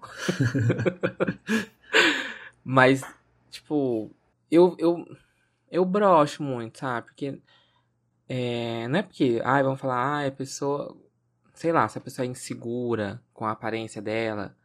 mas, 2.64 3.02
tipo, 3.50 4.10
eu, 4.50 4.74
eu, 4.78 5.04
eu 5.70 5.84
broxo 5.84 6.42
muito, 6.42 6.78
sabe? 6.78 7.06
Porque 7.06 7.40
é, 8.28 8.86
não 8.88 8.98
é 8.98 9.02
porque, 9.02 9.40
ai, 9.44 9.62
vamos 9.62 9.80
falar, 9.80 10.16
ai, 10.18 10.28
a 10.28 10.32
pessoa, 10.32 10.96
sei 11.54 11.72
lá, 11.72 11.86
se 11.88 11.98
a 11.98 12.00
pessoa 12.00 12.26
é 12.26 12.28
insegura 12.28 13.20
com 13.32 13.44
a 13.44 13.50
aparência 13.52 14.00
dela, 14.00 14.56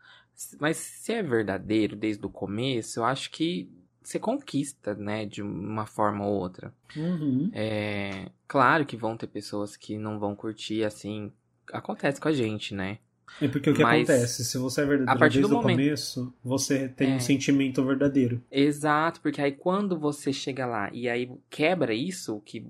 mas 0.60 0.78
se 0.78 1.12
é 1.14 1.22
verdadeiro 1.22 1.96
desde 1.96 2.26
o 2.26 2.30
começo, 2.30 3.00
eu 3.00 3.06
acho 3.06 3.30
que 3.32 3.70
você 4.02 4.18
conquista, 4.18 4.96
né, 4.96 5.26
de 5.26 5.42
uma 5.42 5.86
forma 5.86 6.26
ou 6.26 6.34
outra. 6.34 6.74
Uhum. 6.96 7.52
É, 7.54 8.30
claro 8.48 8.86
que 8.86 8.96
vão 8.98 9.16
ter 9.18 9.28
pessoas 9.28 9.76
que 9.78 9.98
não 9.98 10.18
vão 10.18 10.36
curtir, 10.36 10.84
assim, 10.84 11.32
acontece 11.72 12.20
com 12.20 12.28
a 12.28 12.32
gente, 12.34 12.74
né? 12.74 12.98
É 13.40 13.48
porque 13.48 13.70
o 13.70 13.76
que 13.76 13.84
Mas, 13.84 14.10
acontece? 14.10 14.44
Se 14.44 14.58
você 14.58 14.82
é 14.82 14.86
verdadeiro 14.86 15.12
a 15.16 15.20
partir 15.20 15.36
desde 15.36 15.52
do 15.52 15.60
o 15.60 15.62
momento- 15.62 15.78
começo, 15.78 16.34
você 16.44 16.88
tem 16.90 17.12
É. 17.12 17.16
um 17.16 17.20
sentimento 17.20 17.86
verdadeiro. 17.86 18.42
Exato, 18.50 19.22
porque 19.22 19.40
aí 19.40 19.52
quando 19.52 20.00
você 20.00 20.34
chega 20.34 20.66
lá 20.66 20.90
e 20.92 21.08
aí 21.08 21.30
quebra 21.48 21.94
isso, 21.94 22.42
que, 22.44 22.66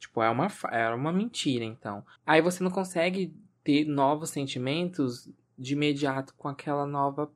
tipo, 0.00 0.22
é 0.22 0.30
uma, 0.30 0.48
fa- 0.48 0.70
é 0.70 0.88
uma 0.94 1.12
mentira, 1.12 1.64
então. 1.64 2.04
Aí 2.26 2.40
você 2.42 2.64
não 2.64 2.70
consegue 2.70 3.32
ter 3.62 3.84
novos 3.84 4.30
sentimentos 4.30 5.28
de 5.58 5.74
imediato 5.74 6.34
com 6.36 6.48
aquela 6.48 6.86
nova 6.86 7.30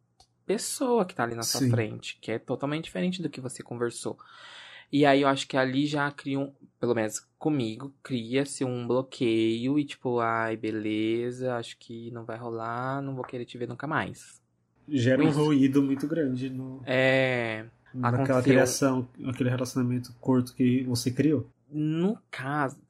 pessoa 0.46 1.04
que 1.04 1.14
tá 1.14 1.22
ali 1.24 1.34
na 1.34 1.42
sua 1.42 1.60
Sim. 1.60 1.70
frente, 1.70 2.18
que 2.20 2.32
é 2.32 2.38
totalmente 2.38 2.84
diferente 2.84 3.22
do 3.22 3.30
que 3.30 3.40
você 3.40 3.62
conversou. 3.62 4.18
E 4.92 5.04
aí 5.04 5.22
eu 5.22 5.28
acho 5.28 5.46
que 5.48 5.56
ali 5.56 5.86
já 5.86 6.10
cria 6.10 6.38
um, 6.38 6.52
pelo 6.78 6.94
menos 6.94 7.20
comigo, 7.38 7.92
cria-se 8.02 8.64
um 8.64 8.86
bloqueio 8.86 9.78
e 9.78 9.84
tipo, 9.84 10.20
ai, 10.20 10.56
beleza, 10.56 11.56
acho 11.56 11.76
que 11.78 12.10
não 12.12 12.24
vai 12.24 12.36
rolar, 12.38 13.02
não 13.02 13.14
vou 13.14 13.24
querer 13.24 13.44
te 13.44 13.58
ver 13.58 13.68
nunca 13.68 13.86
mais. 13.86 14.40
Gera 14.88 15.22
um 15.22 15.28
Isso. 15.30 15.42
ruído 15.44 15.82
muito 15.82 16.06
grande 16.06 16.50
no, 16.50 16.80
É. 16.86 17.64
naquela 17.94 18.24
Aconteceu. 18.24 18.42
criação, 18.42 19.08
aquele 19.26 19.48
relacionamento 19.50 20.12
curto 20.20 20.54
que 20.54 20.82
você 20.84 21.10
criou. 21.10 21.46
No 21.76 22.16
caso, 22.30 22.80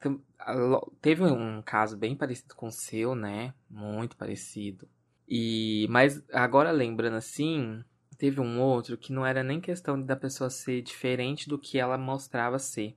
teve 1.01 1.23
um 1.23 1.59
caso 1.63 1.97
bem 1.97 2.15
parecido 2.15 2.53
com 2.53 2.67
o 2.67 2.71
seu, 2.71 3.15
né? 3.15 3.51
Muito 3.67 4.15
parecido. 4.15 4.87
E 5.27 5.87
mas 5.89 6.23
agora 6.31 6.69
lembrando 6.69 7.15
assim, 7.15 7.83
teve 8.15 8.39
um 8.39 8.61
outro 8.61 8.95
que 8.95 9.11
não 9.11 9.25
era 9.25 9.43
nem 9.43 9.59
questão 9.59 9.99
da 9.99 10.15
pessoa 10.15 10.51
ser 10.51 10.83
diferente 10.83 11.49
do 11.49 11.57
que 11.57 11.79
ela 11.79 11.97
mostrava 11.97 12.59
ser. 12.59 12.95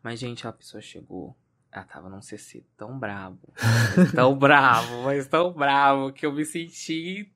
Mas 0.00 0.20
gente, 0.20 0.46
a 0.46 0.52
pessoa 0.52 0.80
chegou, 0.80 1.36
ela 1.72 1.84
tava 1.84 2.08
num 2.08 2.22
CC 2.22 2.64
tão 2.76 2.96
bravo, 2.96 3.52
tão 4.14 4.38
bravo, 4.38 5.02
mas 5.02 5.26
tão 5.26 5.52
bravo 5.52 6.12
que 6.12 6.24
eu 6.24 6.32
me 6.32 6.44
senti 6.44 7.32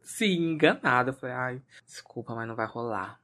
sim 0.00 0.52
enganada. 0.52 1.10
Eu 1.10 1.14
falei, 1.14 1.34
ai, 1.34 1.62
desculpa, 1.84 2.36
mas 2.36 2.46
não 2.46 2.54
vai 2.54 2.66
rolar. 2.66 3.20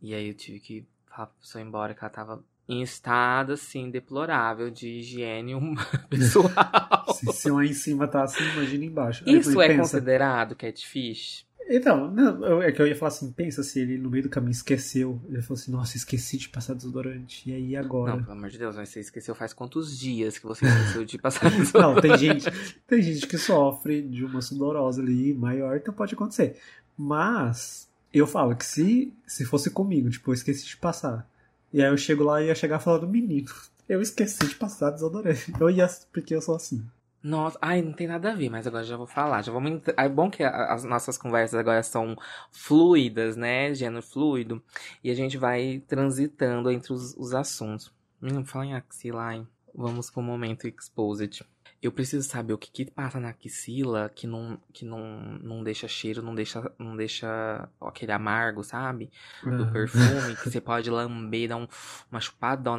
E 0.00 0.14
aí 0.14 0.28
eu 0.28 0.34
tive 0.34 0.60
que 0.60 0.86
falar 1.06 1.26
pra 1.26 1.40
pessoa 1.40 1.60
ir 1.60 1.66
embora 1.66 1.92
que 1.92 2.04
ela 2.04 2.10
tava 2.12 2.44
em 2.68 2.82
estado, 2.82 3.52
assim, 3.52 3.90
deplorável 3.90 4.70
de 4.70 4.88
higiene 4.88 5.54
pessoal. 6.08 7.14
Se, 7.14 7.32
se 7.32 7.50
lá 7.50 7.64
em 7.64 7.72
cima 7.72 8.06
tá 8.06 8.22
assim, 8.22 8.44
imagina 8.52 8.84
embaixo. 8.84 9.24
Aí 9.26 9.36
Isso 9.36 9.60
é 9.60 9.68
pensa, 9.68 9.80
considerado 9.80 10.54
catfish? 10.54 11.44
Então, 11.68 12.10
não, 12.10 12.60
é 12.62 12.72
que 12.72 12.82
eu 12.82 12.86
ia 12.86 12.94
falar 12.96 13.08
assim, 13.08 13.30
pensa 13.30 13.62
se 13.62 13.80
ele 13.80 13.96
no 13.96 14.10
meio 14.10 14.24
do 14.24 14.28
caminho 14.28 14.50
esqueceu. 14.50 15.20
Ele 15.28 15.42
falou 15.42 15.60
assim, 15.60 15.70
nossa, 15.70 15.96
esqueci 15.96 16.36
de 16.36 16.48
passar 16.48 16.74
desodorante. 16.74 17.48
E 17.48 17.54
aí 17.54 17.76
agora? 17.76 18.16
Não, 18.16 18.22
pelo 18.22 18.36
amor 18.36 18.50
de 18.50 18.58
Deus, 18.58 18.76
mas 18.76 18.88
você 18.88 19.00
esqueceu 19.00 19.34
faz 19.34 19.52
quantos 19.52 19.98
dias 19.98 20.38
que 20.38 20.46
você 20.46 20.66
esqueceu 20.66 21.04
de 21.04 21.18
passar 21.18 21.52
isso? 21.58 21.76
Não, 21.78 22.00
tem 22.00 22.16
gente, 22.18 22.50
tem 22.86 23.00
gente 23.02 23.26
que 23.26 23.38
sofre 23.38 24.02
de 24.02 24.24
uma 24.24 24.40
sudorose 24.40 25.00
ali 25.00 25.32
maior, 25.32 25.76
então 25.76 25.94
pode 25.94 26.14
acontecer. 26.14 26.56
Mas 26.96 27.88
eu 28.12 28.26
falo 28.26 28.54
que 28.54 28.66
se, 28.66 29.12
se 29.26 29.44
fosse 29.44 29.70
comigo, 29.70 30.10
tipo, 30.10 30.30
eu 30.30 30.34
esqueci 30.34 30.66
de 30.66 30.76
passar. 30.76 31.26
E 31.72 31.82
aí 31.82 31.88
eu 31.88 31.96
chego 31.96 32.24
lá 32.24 32.42
e 32.42 32.46
ia 32.46 32.54
chegar 32.54 32.78
falando, 32.78 33.08
menino, 33.08 33.50
eu 33.88 34.00
esqueci 34.00 34.46
de 34.46 34.54
passar 34.54 34.90
desodorante. 34.90 35.52
Eu 35.58 35.70
ia, 35.70 35.88
porque 36.12 36.34
eu 36.34 36.42
sou 36.42 36.56
assim. 36.56 36.84
Nossa, 37.22 37.56
ai, 37.62 37.80
não 37.80 37.92
tem 37.92 38.08
nada 38.08 38.32
a 38.32 38.34
ver, 38.34 38.50
mas 38.50 38.66
agora 38.66 38.82
já 38.82 38.96
vou 38.96 39.06
falar. 39.06 39.42
Já 39.42 39.52
vamos. 39.52 39.80
É 39.96 40.08
bom 40.08 40.28
que 40.28 40.42
as 40.42 40.82
nossas 40.82 41.16
conversas 41.16 41.58
agora 41.58 41.82
são 41.82 42.16
fluidas, 42.50 43.36
né? 43.36 43.72
Gênero 43.74 44.02
fluido. 44.02 44.60
E 45.04 45.10
a 45.10 45.14
gente 45.14 45.38
vai 45.38 45.82
transitando 45.86 46.70
entre 46.70 46.92
os, 46.92 47.14
os 47.16 47.32
assuntos. 47.32 47.92
Hum, 48.20 48.44
fala 48.44 48.66
em 48.66 48.74
axila, 48.74 49.34
hein? 49.34 49.46
Vamos 49.72 50.10
pro 50.10 50.20
momento 50.20 50.66
exposed. 50.66 51.44
Eu 51.82 51.90
preciso 51.90 52.28
saber 52.28 52.52
o 52.52 52.58
que 52.58 52.70
que 52.70 52.88
passa 52.88 53.18
na 53.18 53.30
axila 53.30 54.08
que 54.14 54.24
não, 54.24 54.56
que 54.72 54.84
não, 54.84 55.02
não 55.42 55.64
deixa 55.64 55.88
cheiro, 55.88 56.22
não 56.22 56.32
deixa, 56.32 56.70
não 56.78 56.96
deixa 56.96 57.68
aquele 57.80 58.12
amargo, 58.12 58.62
sabe? 58.62 59.10
Do 59.42 59.66
perfume, 59.72 60.36
que 60.36 60.48
você 60.48 60.60
pode 60.60 60.88
lamber, 60.88 61.48
dar 61.48 61.56
um, 61.56 61.66
uma 62.10 62.20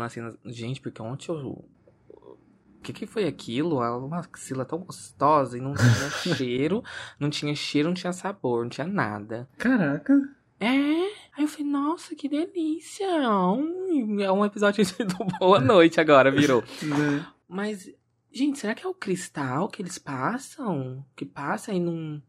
assim. 0.06 0.22
na- 0.22 0.34
Gente, 0.46 0.80
porque 0.80 1.02
ontem 1.02 1.30
eu. 1.32 1.66
O 2.10 2.82
que, 2.82 2.94
que 2.94 3.06
foi 3.06 3.26
aquilo? 3.28 3.84
Ela- 3.84 3.98
Uma 3.98 4.20
axila 4.20 4.64
tão 4.64 4.80
gostosa 4.80 5.58
e 5.58 5.62
não 5.62 5.74
tinha 5.74 6.10
cheiro, 6.38 6.82
não 7.20 7.30
tinha 7.30 7.54
cheiro, 7.56 7.90
não 7.90 7.94
tinha 7.96 8.14
sabor, 8.14 8.64
não 8.64 8.70
tinha 8.70 8.88
nada. 8.88 9.50
Caraca. 9.58 10.14
É, 10.62 10.68
aí 10.68 11.44
eu 11.44 11.48
falei, 11.48 11.66
nossa, 11.70 12.16
que 12.16 12.30
delícia! 12.30 13.06
É 13.06 14.32
um 14.32 14.46
episódio 14.46 14.82
do 15.06 15.26
Boa 15.40 15.60
Noite 15.60 16.00
agora, 16.00 16.32
virou. 16.32 16.64
Né? 16.82 17.26
Mas, 17.50 17.90
gente, 18.34 18.60
será 18.60 18.74
que 18.76 18.86
é 18.86 18.90
o 18.90 18.94
cristal 18.94 19.68
que 19.70 19.82
eles 19.82 19.98
passam? 19.98 21.06
Que 21.16 21.26
passa 21.26 21.72
e 21.72 21.80
não. 21.80 22.22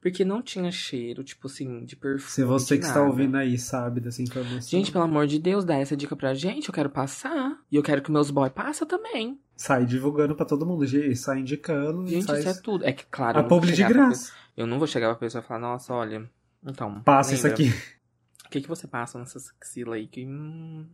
Porque 0.00 0.24
não 0.24 0.40
tinha 0.40 0.70
cheiro, 0.72 1.22
tipo 1.22 1.46
assim, 1.46 1.84
de 1.84 1.94
perfume. 1.94 2.30
Se 2.30 2.44
você 2.44 2.78
que 2.78 2.84
está 2.84 3.02
ouvindo 3.02 3.36
aí 3.36 3.58
sabe 3.58 4.00
dessa 4.00 4.22
informação. 4.22 4.60
Gente, 4.62 4.90
pelo 4.90 5.04
amor 5.04 5.26
de 5.26 5.38
Deus, 5.38 5.64
dá 5.64 5.76
essa 5.76 5.96
dica 5.96 6.16
pra 6.16 6.32
gente. 6.32 6.68
Eu 6.68 6.74
quero 6.74 6.88
passar. 6.88 7.58
E 7.70 7.76
eu 7.76 7.82
quero 7.82 8.00
que 8.00 8.10
meus 8.10 8.30
boys 8.30 8.52
passem 8.52 8.86
também. 8.88 9.38
Sai 9.56 9.84
divulgando 9.84 10.34
pra 10.34 10.46
todo 10.46 10.64
mundo, 10.64 10.86
gente, 10.86 11.14
sai 11.16 11.40
indicando. 11.40 12.06
Gente, 12.06 12.24
sai... 12.24 12.38
isso 12.40 12.48
é 12.48 12.54
tudo. 12.54 12.84
É 12.84 12.92
que, 12.92 13.04
claro. 13.10 13.40
A 13.40 13.44
publi 13.44 13.72
de 13.72 13.84
graça. 13.84 14.10
pessoa- 14.10 14.38
Eu 14.56 14.66
não 14.66 14.78
vou 14.78 14.86
chegar 14.86 15.08
pra 15.08 15.16
pessoa 15.16 15.42
e 15.44 15.46
falar, 15.46 15.60
nossa, 15.60 15.92
olha. 15.92 16.30
Então. 16.64 17.02
Passa 17.02 17.34
isso 17.34 17.46
lembra? 17.46 17.62
aqui. 17.64 17.74
O 18.46 18.50
que, 18.50 18.60
que 18.62 18.68
você 18.68 18.86
passa 18.88 19.18
nessa 19.18 19.38
axila 19.60 19.96
aí 19.96 20.06
que 20.08 20.26
hum, 20.26 20.88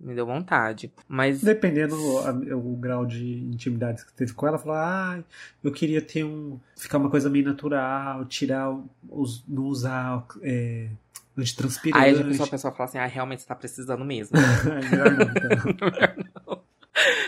me 0.00 0.14
deu 0.14 0.24
vontade. 0.24 0.90
Mas. 1.06 1.42
Dependendo 1.42 1.94
o 1.94 2.76
grau 2.76 3.04
de 3.04 3.44
intimidade 3.44 4.04
que 4.04 4.12
teve 4.12 4.32
com 4.32 4.46
ela, 4.46 4.58
falou: 4.58 4.76
ah, 4.76 5.22
eu 5.62 5.70
queria 5.70 6.00
ter 6.00 6.24
um. 6.24 6.58
ficar 6.76 6.98
uma 6.98 7.10
coisa 7.10 7.28
meio 7.28 7.44
natural, 7.44 8.24
tirar 8.24 8.74
os. 9.08 9.44
não 9.46 9.64
usar 9.64 10.26
é, 10.42 10.88
antitranspirante. 11.36 12.02
Aí 12.02 12.18
a 12.18 12.24
pessoa, 12.24 12.46
a 12.46 12.50
pessoa 12.50 12.72
fala 12.72 12.88
assim, 12.88 12.98
ah, 12.98 13.06
realmente 13.06 13.42
você 13.42 13.48
tá 13.48 13.54
precisando 13.54 14.04
mesmo. 14.04 14.36
Melhor 14.64 15.10
não, 15.16 15.22
então. 15.22 16.62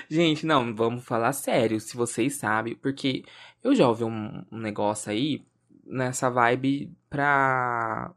Gente, 0.08 0.44
não, 0.44 0.74
vamos 0.74 1.04
falar 1.04 1.32
sério, 1.32 1.80
se 1.80 1.96
vocês 1.96 2.34
sabem, 2.34 2.74
porque 2.74 3.24
eu 3.62 3.74
já 3.74 3.88
ouvi 3.88 4.04
um, 4.04 4.44
um 4.50 4.58
negócio 4.58 5.10
aí 5.10 5.42
nessa 5.86 6.28
vibe 6.28 6.92
pra 7.08 8.12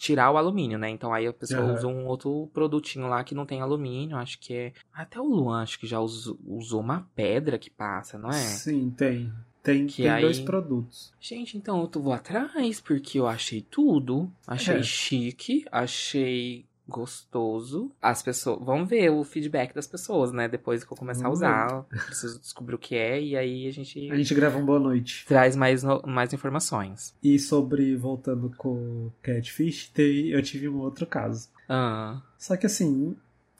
tirar 0.00 0.30
o 0.32 0.38
alumínio, 0.38 0.78
né? 0.78 0.88
Então 0.88 1.12
aí 1.12 1.26
a 1.26 1.32
pessoa 1.32 1.60
Aham. 1.62 1.74
usa 1.74 1.86
um 1.86 2.06
outro 2.06 2.48
produtinho 2.54 3.06
lá 3.06 3.22
que 3.22 3.34
não 3.34 3.44
tem 3.44 3.60
alumínio, 3.60 4.16
acho 4.16 4.40
que 4.40 4.54
é. 4.54 4.72
Até 4.92 5.20
o 5.20 5.24
Luan, 5.24 5.62
acho 5.62 5.78
que 5.78 5.86
já 5.86 6.00
usou, 6.00 6.38
usou 6.46 6.80
uma 6.80 7.06
pedra 7.14 7.58
que 7.58 7.68
passa, 7.68 8.18
não 8.18 8.30
é? 8.30 8.32
Sim, 8.32 8.90
tem. 8.90 9.30
Tem, 9.62 9.86
Que 9.86 10.04
tem 10.04 10.10
aí- 10.10 10.22
dois 10.22 10.40
produtos. 10.40 11.12
Gente, 11.20 11.58
então 11.58 11.86
eu 11.94 12.00
vou 12.02 12.14
atrás, 12.14 12.80
porque 12.80 13.18
eu 13.20 13.26
achei 13.26 13.60
tudo. 13.60 14.32
Achei 14.46 14.76
É. 14.78 14.82
chique, 14.82 15.66
achei 15.70 16.64
gostoso. 16.90 17.90
As 18.02 18.22
pessoas. 18.22 18.58
Vamos 18.62 18.88
ver 18.88 19.10
o 19.10 19.24
feedback 19.24 19.74
das 19.74 19.86
pessoas, 19.86 20.32
né? 20.32 20.48
Depois 20.48 20.84
que 20.84 20.92
eu 20.92 20.96
começar 20.96 21.28
a 21.28 21.30
usar. 21.30 21.82
Preciso 22.06 22.38
descobrir 22.40 22.74
o 22.74 22.78
que 22.78 22.94
é 22.96 23.20
e 23.22 23.36
aí 23.36 23.66
a 23.66 23.72
gente 23.72 24.10
A 24.10 24.16
gente 24.16 24.34
grava 24.34 24.58
um 24.58 24.64
boa 24.64 24.78
noite. 24.80 25.24
traz 25.26 25.56
mais, 25.56 25.82
no- 25.82 26.02
mais 26.06 26.32
informações. 26.32 27.14
E 27.22 27.38
sobre, 27.38 27.96
voltando 27.96 28.52
com 28.58 28.74
o 29.06 29.12
Catfish, 29.22 29.88
teve- 29.88 30.30
eu 30.30 30.42
tive 30.42 30.68
um 30.68 30.78
outro 30.80 31.06
caso. 31.06 31.48
Ah, 31.68 32.20
Só 32.36 32.56
que 32.56 32.66
assim, 32.66 33.16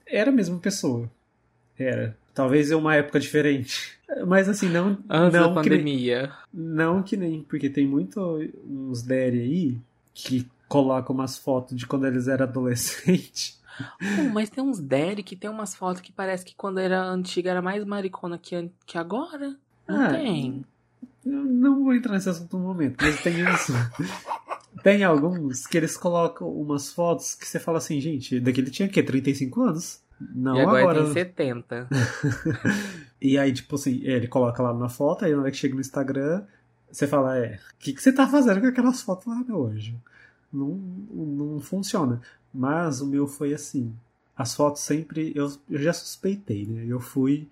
era 0.07 0.31
a 0.31 0.35
mesma 0.35 0.59
pessoa. 0.59 1.09
Era. 1.79 2.17
Talvez 2.35 2.71
em 2.71 2.75
uma 2.75 2.95
época 2.95 3.19
diferente. 3.21 3.99
Mas 4.27 4.49
assim, 4.49 4.69
não, 4.69 4.99
antes 5.09 5.39
não, 5.41 5.55
da 5.55 5.63
que 5.63 5.69
nem, 5.71 5.79
pandemia. 5.79 6.33
não 6.53 7.03
que 7.03 7.17
nem. 7.17 7.43
Porque 7.43 7.69
tem 7.71 7.87
muito 7.87 8.21
uns 8.69 9.03
Derry 9.03 9.41
aí 9.41 9.79
que 10.13 10.47
colocam 10.71 11.13
umas 11.13 11.37
fotos 11.37 11.77
de 11.77 11.85
quando 11.85 12.07
eles 12.07 12.29
eram 12.29 12.45
adolescentes. 12.47 13.61
Pô, 13.99 14.23
mas 14.33 14.49
tem 14.49 14.63
uns 14.63 14.79
Derek 14.79 15.25
que 15.25 15.35
tem 15.35 15.51
umas 15.51 15.75
fotos 15.75 16.01
que 16.01 16.13
parece 16.13 16.45
que 16.45 16.55
quando 16.55 16.79
era 16.79 17.03
antiga 17.03 17.51
era 17.51 17.61
mais 17.61 17.85
maricona 17.85 18.39
que, 18.39 18.71
que 18.87 18.97
agora. 18.97 19.57
Não 19.89 20.01
Ah, 20.01 20.11
tem. 20.11 20.65
Eu 21.27 21.45
não 21.45 21.83
vou 21.83 21.93
entrar 21.93 22.13
nesse 22.13 22.29
assunto 22.29 22.57
no 22.57 22.65
momento, 22.65 22.97
mas 23.01 23.21
tem 23.21 23.41
isso. 23.41 23.73
tem 24.85 25.03
alguns 25.03 25.67
que 25.67 25.77
eles 25.77 25.97
colocam 25.97 26.49
umas 26.49 26.93
fotos 26.93 27.35
que 27.35 27.49
você 27.49 27.59
fala 27.59 27.79
assim, 27.79 28.01
gente, 28.01 28.39
daquele 28.39 28.71
tinha 28.71 28.87
o 28.87 28.91
quê? 28.93 29.03
35 29.03 29.63
anos? 29.63 30.01
Não 30.21 30.55
e 30.55 30.61
agora, 30.61 30.81
agora. 30.83 31.05
tem 31.05 31.13
70. 31.13 31.89
E 33.23 33.37
aí, 33.37 33.53
tipo 33.53 33.75
assim, 33.75 34.01
ele 34.03 34.27
coloca 34.27 34.63
lá 34.63 34.73
na 34.73 34.89
foto, 34.89 35.27
aí 35.27 35.33
na 35.35 35.43
hora 35.43 35.51
que 35.51 35.57
chega 35.59 35.75
no 35.75 35.81
Instagram, 35.83 36.43
você 36.91 37.07
fala, 37.07 37.37
é, 37.37 37.57
o 37.57 37.79
que, 37.79 37.93
que 37.93 38.03
você 38.03 38.11
tá 38.11 38.27
fazendo 38.27 38.63
com 38.63 38.67
aquelas 38.69 39.03
fotos 39.03 39.27
lá 39.27 39.45
hoje? 39.55 39.95
Não, 40.53 40.69
não 40.69 41.61
funciona. 41.61 42.21
Mas 42.53 43.01
o 43.01 43.07
meu 43.07 43.27
foi 43.27 43.55
assim. 43.55 43.95
As 44.37 44.55
fotos 44.55 44.83
sempre. 44.83 45.33
Eu, 45.35 45.53
eu 45.69 45.79
já 45.81 45.93
suspeitei, 45.93 46.67
né? 46.67 46.85
Eu 46.87 47.01
fui. 47.01 47.49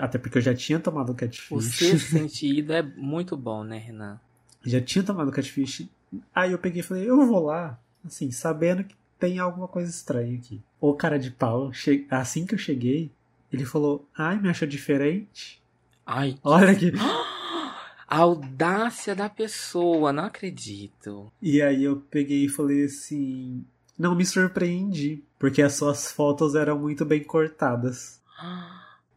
Até 0.00 0.18
porque 0.18 0.38
eu 0.38 0.42
já 0.42 0.54
tinha 0.54 0.80
tomado 0.80 1.10
O 1.12 1.14
catfish. 1.14 1.64
sexto 1.64 2.10
sentido 2.10 2.72
é 2.72 2.82
muito 2.82 3.36
bom, 3.36 3.62
né, 3.62 3.78
Renan? 3.78 4.20
já 4.64 4.80
tinha 4.80 5.04
tomado 5.04 5.30
catfish. 5.30 5.86
Aí 6.34 6.52
eu 6.52 6.58
peguei 6.58 6.80
e 6.80 6.82
falei, 6.82 7.08
eu 7.08 7.26
vou 7.26 7.44
lá, 7.44 7.78
assim, 8.04 8.30
sabendo 8.30 8.82
que 8.82 8.96
tem 9.18 9.38
alguma 9.38 9.68
coisa 9.68 9.90
estranha 9.90 10.36
aqui. 10.36 10.60
O 10.80 10.94
cara 10.94 11.18
de 11.18 11.30
pau, 11.30 11.72
che- 11.72 12.06
assim 12.10 12.44
que 12.46 12.54
eu 12.54 12.58
cheguei, 12.58 13.10
ele 13.52 13.64
falou, 13.64 14.06
ai, 14.16 14.40
me 14.40 14.48
achou 14.48 14.66
diferente. 14.66 15.62
Ai, 16.04 16.36
Olha 16.42 16.72
aqui. 16.72 16.90
A 18.08 18.18
audácia 18.18 19.14
da 19.14 19.28
pessoa, 19.28 20.12
não 20.12 20.24
acredito. 20.24 21.30
E 21.42 21.60
aí 21.60 21.84
eu 21.84 22.02
peguei 22.10 22.46
e 22.46 22.48
falei 22.48 22.86
assim, 22.86 23.64
não 23.98 24.14
me 24.14 24.24
surpreendi, 24.24 25.22
porque 25.38 25.60
as 25.60 25.74
suas 25.74 26.10
fotos 26.10 26.54
eram 26.54 26.78
muito 26.78 27.04
bem 27.04 27.22
cortadas. 27.22 28.22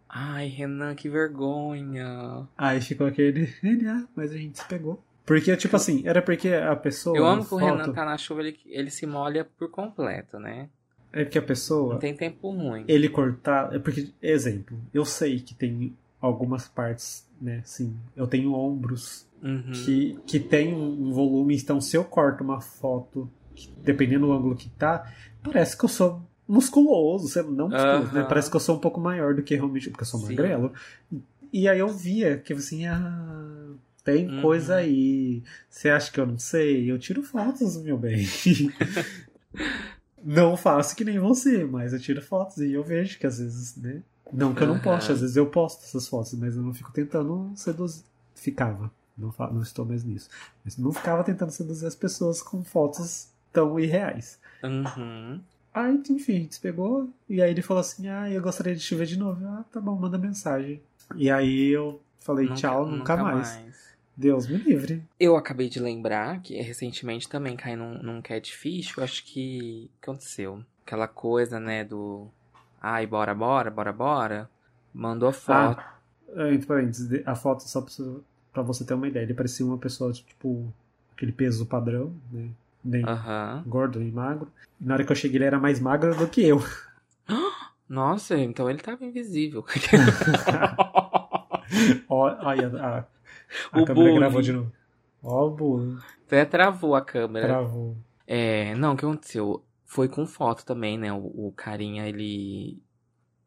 Ai, 0.09 0.47
Renan, 0.47 0.93
que 0.93 1.07
vergonha. 1.07 2.45
Aí 2.57 2.81
ficou 2.81 3.07
aquele, 3.07 3.53
ele, 3.63 3.87
ah, 3.87 4.05
mas 4.13 4.31
a 4.31 4.37
gente 4.37 4.59
se 4.59 4.67
pegou. 4.67 5.01
Porque, 5.25 5.55
tipo 5.55 5.75
assim, 5.75 6.01
era 6.05 6.21
porque 6.21 6.49
a 6.49 6.75
pessoa. 6.75 7.15
Eu 7.17 7.25
amo 7.25 7.45
que 7.45 7.53
o 7.53 7.59
foto, 7.59 7.63
Renan 7.63 7.93
tá 7.93 8.03
na 8.03 8.17
chuva, 8.17 8.41
ele, 8.41 8.59
ele 8.65 8.89
se 8.89 9.05
molha 9.05 9.45
por 9.57 9.69
completo, 9.69 10.37
né? 10.37 10.67
É 11.13 11.23
porque 11.23 11.37
a 11.37 11.41
pessoa. 11.41 11.93
Não 11.93 11.99
tem 11.99 12.13
tempo 12.13 12.49
ruim. 12.51 12.83
ele 12.87 13.07
cortar. 13.07 13.73
É 13.73 13.79
porque, 13.79 14.11
exemplo, 14.21 14.77
eu 14.93 15.05
sei 15.05 15.39
que 15.39 15.53
tem 15.53 15.95
algumas 16.19 16.67
partes, 16.67 17.25
né? 17.41 17.61
Sim, 17.65 17.95
eu 18.15 18.27
tenho 18.27 18.53
ombros 18.53 19.25
Uhum. 19.41 19.71
que, 19.73 20.15
que 20.27 20.39
tem 20.39 20.73
um 20.73 21.11
volume, 21.11 21.55
então 21.55 21.81
se 21.81 21.97
eu 21.97 22.03
corto 22.05 22.43
uma 22.43 22.61
foto, 22.61 23.27
dependendo 23.83 24.27
do 24.27 24.31
ângulo 24.33 24.55
que 24.55 24.69
tá, 24.69 25.11
parece 25.41 25.75
que 25.77 25.83
eu 25.83 25.89
sou 25.89 26.21
musculoso, 26.47 27.27
sei 27.27 27.41
não 27.43 27.69
musculoso, 27.69 28.13
né? 28.13 28.19
Aham. 28.19 28.27
Parece 28.27 28.49
que 28.49 28.55
eu 28.55 28.59
sou 28.59 28.75
um 28.75 28.79
pouco 28.79 28.99
maior 28.99 29.33
do 29.33 29.41
que 29.41 29.55
realmente, 29.55 29.89
porque 29.89 30.03
eu 30.03 30.07
sou 30.07 30.19
Sim. 30.19 30.27
magrelo. 30.27 30.71
E 31.51 31.67
aí 31.67 31.79
eu 31.79 31.87
via 31.89 32.37
que 32.37 32.53
assim, 32.53 32.85
ah, 32.85 33.69
tem 34.03 34.27
Uhum. 34.27 34.41
coisa 34.41 34.75
aí. 34.75 35.43
Você 35.69 35.89
acha 35.89 36.11
que 36.11 36.19
eu 36.19 36.25
não 36.25 36.37
sei? 36.37 36.89
Eu 36.91 36.99
tiro 36.99 37.23
fotos, 37.23 37.77
meu 37.77 37.97
bem. 37.97 38.25
não 40.23 40.55
faço 40.55 40.95
que 40.95 41.03
nem 41.03 41.19
você, 41.19 41.65
mas 41.65 41.93
eu 41.93 41.99
tiro 41.99 42.21
fotos 42.21 42.57
e 42.57 42.71
eu 42.73 42.83
vejo 42.83 43.17
que 43.17 43.25
às 43.27 43.39
vezes, 43.39 43.75
né? 43.75 44.03
Não 44.31 44.53
que 44.53 44.63
eu 44.63 44.67
não 44.67 44.79
poste, 44.79 45.11
às 45.11 45.21
vezes 45.21 45.35
eu 45.35 45.45
posto 45.45 45.83
essas 45.83 46.07
fotos, 46.07 46.33
mas 46.33 46.55
eu 46.55 46.61
não 46.61 46.73
fico 46.73 46.91
tentando 46.91 47.51
seduzir. 47.55 48.03
Ficava. 48.35 48.91
Não, 49.17 49.33
não 49.51 49.61
estou 49.61 49.85
mais 49.85 50.03
nisso. 50.03 50.29
Mas 50.63 50.77
não 50.77 50.91
ficava 50.91 51.23
tentando 51.23 51.51
seduzir 51.51 51.85
as 51.85 51.95
pessoas 51.95 52.41
com 52.41 52.63
fotos 52.63 53.29
tão 53.51 53.79
irreais. 53.79 54.39
Uhum. 54.63 55.41
Aí, 55.73 56.01
enfim, 56.09 56.35
a 56.35 56.39
gente 56.39 56.55
se 56.55 56.61
pegou. 56.61 57.09
E 57.29 57.41
aí 57.41 57.51
ele 57.51 57.61
falou 57.61 57.81
assim: 57.81 58.07
Ah, 58.07 58.29
eu 58.29 58.41
gostaria 58.41 58.75
de 58.75 58.81
te 58.81 58.95
ver 58.95 59.05
de 59.05 59.17
novo. 59.17 59.45
Ah, 59.45 59.63
tá 59.71 59.79
bom, 59.79 59.95
manda 59.95 60.17
mensagem. 60.17 60.81
E 61.15 61.29
aí 61.29 61.69
eu 61.69 62.01
falei 62.19 62.47
tchau, 62.53 62.85
nunca, 62.85 63.17
mais. 63.17 63.59
Deus 64.15 64.47
me 64.47 64.57
livre. 64.57 65.03
Eu 65.19 65.35
acabei 65.35 65.69
de 65.69 65.79
lembrar 65.79 66.41
que 66.41 66.59
recentemente 66.61 67.27
também 67.29 67.55
caí 67.55 67.75
num, 67.75 68.01
num 68.03 68.21
catfish. 68.21 68.95
Eu 68.97 69.03
acho 69.03 69.23
que. 69.25 69.89
O 69.97 70.01
que 70.01 70.09
aconteceu? 70.09 70.63
Aquela 70.85 71.07
coisa, 71.07 71.59
né, 71.59 71.83
do. 71.83 72.27
Ai, 72.81 73.05
bora, 73.05 73.33
bora, 73.35 73.69
bora, 73.69 73.93
bora. 73.93 74.49
Mandou 74.93 75.29
a 75.29 75.33
foto. 75.33 75.81
Ah, 76.35 76.51
Entre 76.51 76.65
parênteses, 76.65 77.21
a 77.25 77.35
foto, 77.35 77.61
só 77.63 77.81
pra, 78.53 78.61
você- 78.63 78.85
ter 78.85 78.93
uma 78.93 79.07
ideia, 79.07 79.23
ele 79.23 79.33
parecia 79.33 79.65
uma 79.65 79.77
pessoa, 79.77 80.11
tipo, 80.13 80.65
aquele 81.15 81.31
peso 81.31 81.65
padrão, 81.65 82.13
né? 82.31 82.49
Nem 82.83 83.05
Aham. 83.05 83.63
gordo, 83.67 83.99
nem 83.99 84.11
magro. 84.11 84.47
E 84.79 84.85
na 84.85 84.95
hora 84.95 85.03
que 85.03 85.11
eu 85.11 85.15
cheguei, 85.15 85.37
ele 85.37 85.45
era 85.45 85.59
mais 85.59 85.79
magro 85.79 86.15
do 86.15 86.27
que 86.27 86.41
eu. 86.43 86.59
Nossa, 87.87 88.37
então 88.37 88.69
ele 88.69 88.79
tava 88.79 89.03
invisível. 89.05 89.63
Olha, 92.09 92.67
a, 92.79 92.97
a 92.99 93.81
O 93.81 93.85
câmera 93.85 93.93
bullying. 93.93 94.15
gravou 94.15 94.41
de 94.41 94.53
novo. 94.53 94.71
Ó, 95.23 95.47
o 95.47 95.51
bullying. 95.51 95.97
Até 96.25 96.45
travou 96.45 96.95
a 96.95 97.01
câmera. 97.01 97.47
Travou. 97.47 97.95
É, 98.25 98.73
não, 98.75 98.93
o 98.93 98.97
que 98.97 99.05
aconteceu? 99.05 99.63
Foi 99.91 100.07
com 100.07 100.25
foto 100.25 100.65
também, 100.65 100.97
né? 100.97 101.11
O, 101.11 101.47
o 101.47 101.51
carinha, 101.51 102.07
ele 102.07 102.81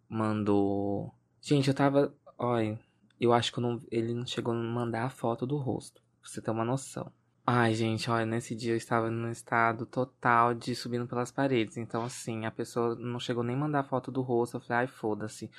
mandou. 0.07 1.11
Gente, 1.41 1.69
eu 1.69 1.75
tava. 1.75 2.15
Olha, 2.37 2.79
eu 3.19 3.33
acho 3.33 3.51
que 3.51 3.59
eu 3.59 3.63
não, 3.63 3.83
ele 3.91 4.13
não 4.13 4.27
chegou 4.27 4.53
a 4.53 4.57
mandar 4.57 5.05
a 5.05 5.09
foto 5.09 5.47
do 5.47 5.57
rosto. 5.57 6.03
Pra 6.21 6.31
você 6.31 6.43
ter 6.43 6.51
uma 6.51 6.63
noção. 6.63 7.11
Ai, 7.47 7.73
gente, 7.73 8.11
olha, 8.11 8.27
nesse 8.27 8.55
dia 8.55 8.75
eu 8.75 8.77
estava 8.77 9.11
num 9.11 9.31
estado 9.31 9.87
total 9.87 10.53
de 10.53 10.75
subindo 10.75 11.07
pelas 11.07 11.33
paredes. 11.33 11.79
Então, 11.79 12.05
assim, 12.05 12.45
a 12.45 12.51
pessoa 12.51 12.95
não 12.95 13.19
chegou 13.19 13.43
nem 13.43 13.57
a 13.57 13.61
mandar 13.61 13.81
a 13.81 13.85
foto 13.85 14.13
do 14.13 14.21
rosto. 14.21 14.59
Eu 14.59 14.61
falei, 14.61 14.81
ai, 14.81 14.87
foda-se. 14.87 15.51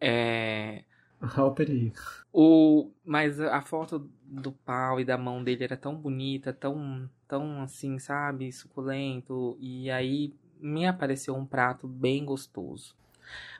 É. 0.00 0.82
Olha 1.22 1.92
o 2.32 2.90
mas 3.04 3.40
a 3.40 3.60
foto 3.60 4.08
do 4.24 4.52
pau 4.52 4.98
e 4.98 5.04
da 5.04 5.18
mão 5.18 5.44
dele 5.44 5.64
era 5.64 5.76
tão 5.76 5.94
bonita, 5.94 6.52
tão, 6.52 7.08
tão 7.28 7.62
assim, 7.62 7.98
sabe, 7.98 8.50
suculento. 8.52 9.56
E 9.60 9.90
aí 9.90 10.32
me 10.60 10.86
apareceu 10.86 11.34
um 11.36 11.44
prato 11.44 11.86
bem 11.86 12.24
gostoso. 12.24 12.94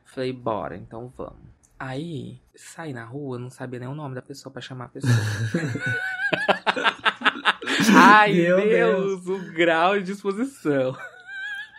Falei, 0.04 0.32
bora, 0.32 0.76
então 0.76 1.12
vamos. 1.16 1.52
Aí, 1.78 2.40
saí 2.54 2.92
na 2.92 3.04
rua, 3.04 3.38
não 3.38 3.50
sabia 3.50 3.80
nem 3.80 3.88
o 3.88 3.94
nome 3.94 4.14
da 4.14 4.22
pessoa 4.22 4.52
pra 4.52 4.62
chamar 4.62 4.84
a 4.84 4.88
pessoa. 4.88 5.12
Ai, 7.94 8.32
Meu 8.34 8.56
Deus, 8.56 9.26
o 9.26 9.38
grau 9.52 9.98
de 9.98 10.04
disposição. 10.04 10.96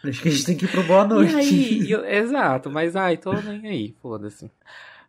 Acho 0.04 0.22
que 0.22 0.28
a 0.28 0.32
gente 0.32 0.46
tem 0.46 0.58
que 0.58 0.65
ir 0.65 0.67
pro 0.67 0.84
boa 0.84 1.06
noite. 1.08 1.34
Aí, 1.36 1.89
eu- 1.89 2.06
exato, 2.06 2.69
mas 2.69 2.96
ai, 2.96 3.17
tô 3.17 3.32
nem 3.41 3.65
aí, 3.67 3.96
foda-se. 4.02 4.52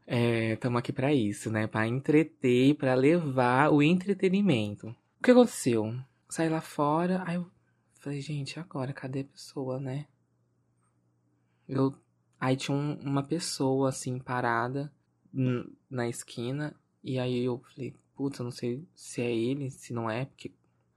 É, 0.07 0.57
tamo 0.57 0.77
aqui 0.79 0.93
pra 0.93 1.13
isso, 1.15 1.51
né? 1.51 1.67
Pra 1.67 1.87
entreter, 1.87 2.75
pra 2.75 2.95
levar 2.95 3.71
o 3.73 3.83
entretenimento. 3.83 4.89
O 4.89 5.23
que 5.25 5.31
aconteceu? 5.31 5.95
Saí 6.29 6.49
lá 6.49 6.61
fora, 6.61 7.23
aí 7.27 7.37
eu 7.37 7.51
falei, 8.01 8.21
gente, 8.21 8.59
agora? 8.61 8.93
Cadê 8.93 9.21
a 9.21 9.25
pessoa, 9.25 9.81
né? 9.81 10.07
Eu, 11.69 11.95
aí 12.39 12.57
tinha 12.57 12.77
um- 12.77 12.99
uma 13.01 13.23
pessoa, 13.23 13.89
assim, 13.89 14.19
parada 14.19 14.93
na 15.91 16.07
esquina, 16.09 16.75
e 17.03 17.19
aí 17.19 17.45
eu 17.45 17.59
falei, 17.75 17.95
puta, 18.15 18.41
eu 18.41 18.45
não 18.45 18.51
sei 18.51 18.85
se 18.95 19.21
é 19.23 19.35
ele, 19.35 19.71
se 19.71 19.93
não 19.93 20.09
é, 20.11 20.27
porque 20.27 20.53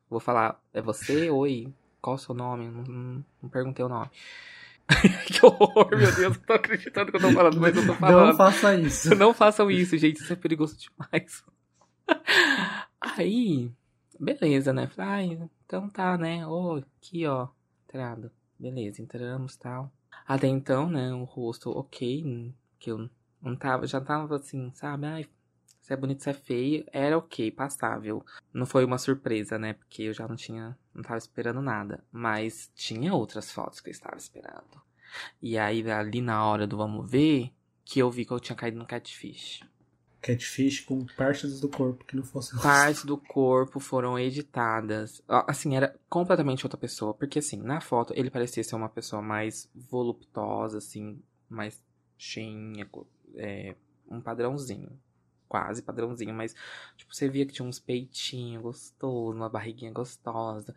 vou 0.09 0.19
falar, 0.19 0.61
é 0.73 0.81
você? 0.81 1.29
Oi, 1.29 1.73
qual 2.01 2.17
o 2.17 2.19
seu 2.19 2.35
nome? 2.35 2.67
Não, 2.67 2.83
não- 2.83 3.25
não 3.41 3.49
perguntei 3.49 3.83
o 3.83 3.89
nome. 3.89 4.09
que 5.27 5.45
horror, 5.45 5.89
meu 5.89 6.15
Deus, 6.15 6.37
não 6.37 6.43
tô 6.45 6.53
acreditando 6.53 7.11
que 7.11 7.17
eu 7.17 7.21
tô 7.21 7.31
falando, 7.31 7.59
mas 7.59 7.75
eu 7.75 7.85
tô 7.85 7.93
falando. 7.93 8.27
Não 8.27 8.37
faça 8.37 8.75
isso. 8.75 9.15
Não 9.15 9.33
façam 9.33 9.69
isso, 9.69 9.97
gente, 9.97 10.21
isso 10.21 10.31
é 10.31 10.35
perigoso 10.35 10.77
demais. 10.77 11.43
Aí, 13.01 13.71
beleza, 14.19 14.71
né? 14.71 14.87
Falei, 14.87 15.37
ah, 15.39 15.49
então 15.65 15.89
tá, 15.89 16.17
né? 16.17 16.47
Ô, 16.47 16.75
aqui, 16.75 17.25
ó, 17.25 17.49
entrada. 17.85 18.31
Beleza, 18.57 19.01
entramos 19.01 19.55
tal. 19.57 19.91
Até 20.25 20.47
então, 20.47 20.89
né, 20.89 21.13
o 21.13 21.23
rosto 21.23 21.69
ok, 21.69 22.53
que 22.79 22.91
eu 22.91 23.09
não 23.41 23.55
tava, 23.55 23.85
já 23.85 24.01
tava 24.01 24.37
assim, 24.37 24.71
sabe? 24.73 25.05
Ai, 25.05 25.27
se 25.87 25.93
é 25.93 25.95
bonito, 25.95 26.21
se 26.21 26.29
é 26.29 26.33
feio, 26.33 26.83
era 26.91 27.17
ok, 27.17 27.49
passável. 27.49 28.21
Não 28.53 28.65
foi 28.65 28.83
uma 28.83 28.97
surpresa, 28.97 29.57
né? 29.57 29.71
Porque 29.71 30.03
eu 30.03 30.13
já 30.13 30.27
não 30.27 30.35
tinha, 30.35 30.77
não 30.93 31.01
tava 31.01 31.17
esperando 31.17 31.61
nada. 31.61 32.03
Mas 32.11 32.69
tinha 32.75 33.13
outras 33.13 33.49
fotos 33.49 33.79
que 33.79 33.87
eu 33.87 33.93
estava 33.93 34.17
esperando. 34.17 34.81
E 35.41 35.57
aí, 35.57 35.89
ali 35.89 36.19
na 36.19 36.45
hora 36.45 36.67
do 36.67 36.75
vamos 36.75 37.09
ver, 37.09 37.53
que 37.85 37.99
eu 37.99 38.11
vi 38.11 38.25
que 38.25 38.33
eu 38.33 38.39
tinha 38.39 38.55
caído 38.57 38.77
no 38.77 38.85
catfish. 38.85 39.63
Catfish 40.21 40.81
com 40.81 41.05
partes 41.15 41.61
do 41.61 41.69
corpo 41.69 42.03
que 42.03 42.17
não 42.17 42.23
fossem 42.23 42.59
Partes 42.59 43.05
do 43.05 43.17
corpo 43.17 43.79
foram 43.79 44.19
editadas. 44.19 45.23
Ó, 45.25 45.45
Assim, 45.47 45.77
era 45.77 45.97
completamente 46.09 46.65
outra 46.65 46.77
pessoa. 46.77 47.13
Porque, 47.13 47.39
assim, 47.39 47.61
na 47.61 47.79
foto 47.79 48.13
ele 48.13 48.29
parecia 48.29 48.61
ser 48.61 48.75
uma 48.75 48.89
pessoa 48.89 49.21
mais 49.21 49.69
voluptuosa, 49.73 50.79
assim, 50.79 51.23
mais 51.47 51.81
cheinha, 52.17 52.89
é, 53.37 53.73
um 54.11 54.19
padrãozinho. 54.19 54.91
Quase 55.47 55.81
padrãozinho, 55.81 56.33
mas, 56.33 56.55
tipo, 56.95 57.15
você 57.15 57.29
via 57.29 57.45
que 57.45 57.53
tinha 57.53 57.67
uns 57.67 57.79
peitinhos 57.79 58.61
gostosos, 58.61 59.35
uma 59.35 59.49
barriguinha 59.49 59.91
gostosa, 59.91 60.75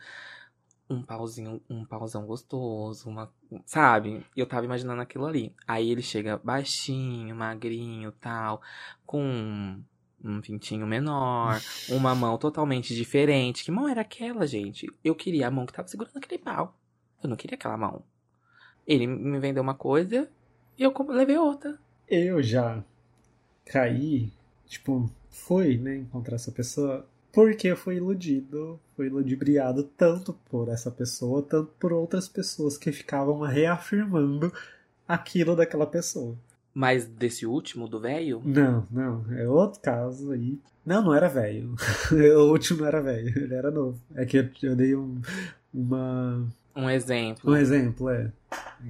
um 0.89 1.03
pauzinho, 1.03 1.61
um 1.71 1.85
pauzão 1.85 2.27
gostoso, 2.27 3.09
uma. 3.09 3.33
Sabe? 3.65 4.25
Eu 4.37 4.47
tava 4.47 4.65
imaginando 4.65 5.01
aquilo 5.01 5.27
ali. 5.27 5.55
Aí 5.67 5.91
ele 5.91 6.03
chega 6.03 6.41
baixinho, 6.43 7.35
magrinho 7.35 8.13
tal, 8.13 8.61
com 9.07 9.23
um- 9.23 9.85
um 10.23 10.41
pintinho 10.41 10.87
menor, 10.87 11.61
uma 11.89 12.15
mão 12.15 12.37
totalmente 12.37 12.95
diferente. 12.95 13.65
Que 13.65 13.71
mão 13.71 13.89
era 13.89 14.01
aquela, 14.03 14.47
gente? 14.47 14.87
Eu 15.03 15.15
queria 15.15 15.47
a 15.49 15.51
mão 15.51 15.65
que 15.65 15.73
tava 15.73 15.89
segurando 15.89 16.17
aquele 16.17 16.39
pau. 16.43 16.77
Eu 17.23 17.29
não 17.29 17.37
queria 17.37 17.55
aquela 17.55 17.77
mão. 17.77 18.03
Ele 18.87 19.07
me 19.07 19.39
vendeu 19.39 19.63
uma 19.63 19.75
coisa 19.75 20.29
e 20.77 20.83
eu 20.83 20.93
levei 21.09 21.39
outra. 21.39 21.79
Eu 22.09 22.43
já 22.43 22.83
caí, 23.65 24.33
tipo, 24.71 25.11
fui, 25.29 25.77
né, 25.77 25.97
encontrar 25.97 26.37
essa 26.37 26.53
pessoa 26.53 27.05
porque 27.33 27.77
fui 27.77 27.97
iludido, 27.97 28.81
fui 28.97 29.09
ludibriado 29.09 29.85
tanto 29.85 30.33
por 30.49 30.69
essa 30.69 30.91
pessoa, 30.91 31.43
tanto 31.43 31.71
por 31.79 31.93
outras 31.93 32.29
pessoas 32.29 32.77
que 32.77 32.91
ficavam 32.91 33.41
reafirmando 33.41 34.53
aquilo 35.07 35.55
daquela 35.55 35.87
pessoa. 35.87 36.37
Mas 36.73 37.05
desse 37.05 37.47
último, 37.47 37.89
do 37.89 38.01
velho? 38.01 38.41
Não, 38.45 38.87
não, 38.91 39.25
é 39.33 39.49
outro 39.49 39.81
caso 39.81 40.33
aí. 40.33 40.59
Não, 40.85 41.03
não 41.03 41.15
era 41.15 41.29
velho. 41.29 41.75
o 42.11 42.51
último 42.51 42.81
não 42.81 42.87
era 42.87 43.01
velho, 43.01 43.29
ele 43.39 43.55
era 43.55 43.71
novo. 43.71 44.01
É 44.15 44.25
que 44.25 44.37
eu, 44.39 44.49
eu 44.63 44.77
dei 44.77 44.95
um, 44.95 45.21
uma, 45.75 46.49
Um 46.75 46.89
exemplo. 46.89 47.53
um 47.53 47.57
exemplo, 47.57 48.09
é. 48.09 48.31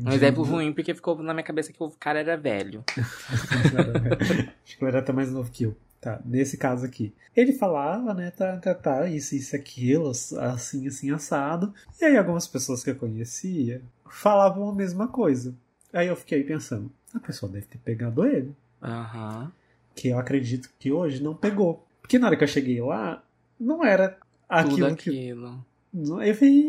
Um 0.05 0.13
exemplo 0.13 0.43
ruim, 0.45 0.73
porque 0.73 0.95
ficou 0.95 1.21
na 1.23 1.33
minha 1.33 1.45
cabeça 1.45 1.73
que 1.73 1.83
o 1.83 1.91
cara 1.91 2.21
era 2.21 2.37
velho. 2.37 2.85
Acho 2.97 4.79
que 4.79 4.85
ele 4.85 4.91
era 4.91 5.01
até 5.01 5.13
mais 5.13 5.31
novo 5.31 5.51
que 5.51 5.65
eu. 5.65 5.77
Tá, 6.01 6.19
nesse 6.25 6.57
caso 6.57 6.87
aqui. 6.87 7.13
Ele 7.37 7.53
falava, 7.53 8.15
né, 8.15 8.31
tá, 8.31 8.57
tá, 8.57 8.75
tá, 8.75 9.07
isso, 9.07 9.35
isso, 9.35 9.55
aquilo, 9.55 10.09
assim, 10.09 10.89
assim, 10.89 11.11
assado. 11.11 11.75
E 12.01 12.05
aí 12.07 12.17
algumas 12.17 12.49
pessoas 12.49 12.83
que 12.83 12.89
eu 12.89 12.97
conhecia 12.97 13.83
falavam 14.09 14.71
a 14.71 14.75
mesma 14.75 15.09
coisa. 15.09 15.55
Aí 15.93 16.07
eu 16.07 16.17
fiquei 16.17 16.43
pensando, 16.43 16.91
a 17.15 17.21
pessoa 17.21 17.53
deve 17.53 17.67
ter 17.67 17.77
pegado 17.79 18.25
ele. 18.25 18.55
Aham. 18.83 19.53
Que 19.95 20.09
eu 20.09 20.19
acredito 20.19 20.71
que 20.79 20.91
hoje 20.91 21.23
não 21.23 21.35
pegou. 21.35 21.87
Porque 22.01 22.19
na 22.19 22.29
hora 22.29 22.37
que 22.37 22.45
eu 22.45 22.49
cheguei 22.49 22.81
lá, 22.81 23.23
não 23.59 23.85
era 23.85 24.09
Tudo 24.09 24.21
aquilo 24.49 24.97
que. 24.97 25.11
aquilo. 25.11 25.67
Eu 25.93 26.35
falei, 26.35 26.65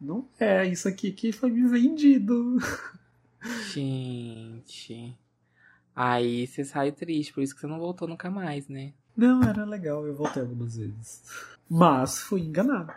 não 0.00 0.28
é 0.38 0.66
isso 0.66 0.88
aqui 0.88 1.10
que 1.12 1.32
foi 1.32 1.50
me 1.50 1.66
vendido. 1.68 2.58
Gente. 3.72 5.16
Aí 5.94 6.46
você 6.46 6.64
saiu 6.64 6.92
triste, 6.92 7.32
por 7.32 7.42
isso 7.42 7.54
que 7.54 7.60
você 7.60 7.66
não 7.66 7.78
voltou 7.78 8.06
nunca 8.06 8.30
mais, 8.30 8.68
né? 8.68 8.92
Não, 9.16 9.42
era 9.42 9.64
legal, 9.64 10.06
eu 10.06 10.14
voltei 10.14 10.42
algumas 10.42 10.76
vezes. 10.76 11.24
Mas 11.68 12.20
fui 12.20 12.42
enganado. 12.42 12.92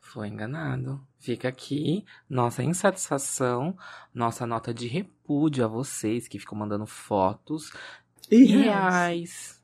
Foi 0.00 0.28
enganado. 0.28 1.00
Fica 1.18 1.48
aqui 1.48 2.04
nossa 2.28 2.62
insatisfação, 2.62 3.76
nossa 4.14 4.46
nota 4.46 4.72
de 4.72 4.86
repúdio 4.86 5.64
a 5.64 5.68
vocês 5.68 6.28
que 6.28 6.38
ficam 6.38 6.56
mandando 6.56 6.86
fotos 6.86 7.72
E 8.30 8.36
irreais, 8.36 9.60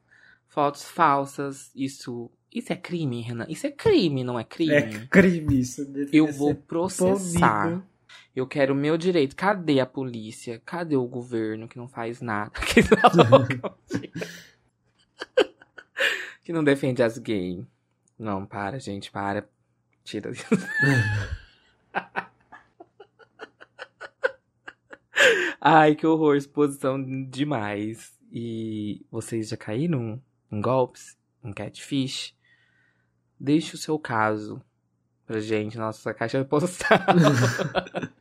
fotos 0.48 0.84
falsas. 0.84 1.70
Isso, 1.74 2.30
isso 2.56 2.72
é 2.72 2.76
crime, 2.76 3.20
Renan? 3.20 3.44
Isso 3.50 3.66
é 3.66 3.70
crime, 3.70 4.24
não 4.24 4.38
é 4.38 4.44
crime? 4.44 4.72
É 4.72 5.06
crime 5.10 5.60
isso. 5.60 5.86
Eu 6.10 6.32
vou 6.32 6.54
processar. 6.54 7.64
punido. 7.64 7.84
Eu 8.34 8.46
quero 8.46 8.72
o 8.72 8.76
meu 8.76 8.96
direito. 8.96 9.36
Cadê 9.36 9.78
a 9.78 9.84
polícia? 9.84 10.58
Cadê 10.64 10.96
o 10.96 11.06
governo 11.06 11.68
que 11.68 11.76
não 11.76 11.86
faz 11.86 12.22
nada? 12.22 12.52
Que 12.66 12.80
não, 12.80 13.46
que 16.44 16.52
não 16.52 16.64
defende 16.64 17.02
as 17.02 17.18
gays. 17.18 17.62
Não, 18.18 18.46
para, 18.46 18.78
gente, 18.78 19.10
para. 19.10 19.46
Tira 20.02 20.30
isso. 20.30 20.46
Ai, 25.60 25.94
que 25.94 26.06
horror, 26.06 26.36
exposição 26.36 27.02
demais. 27.28 28.16
E 28.32 29.04
vocês 29.10 29.48
já 29.48 29.58
caíram 29.58 30.22
em 30.50 30.60
golpes? 30.60 31.18
Em 31.42 31.52
catfish? 31.52 32.35
Deixe 33.38 33.74
o 33.74 33.78
seu 33.78 33.98
caso 33.98 34.62
pra 35.26 35.40
gente, 35.40 35.76
nossa 35.76 36.14
caixa 36.14 36.44
postal. 36.44 36.98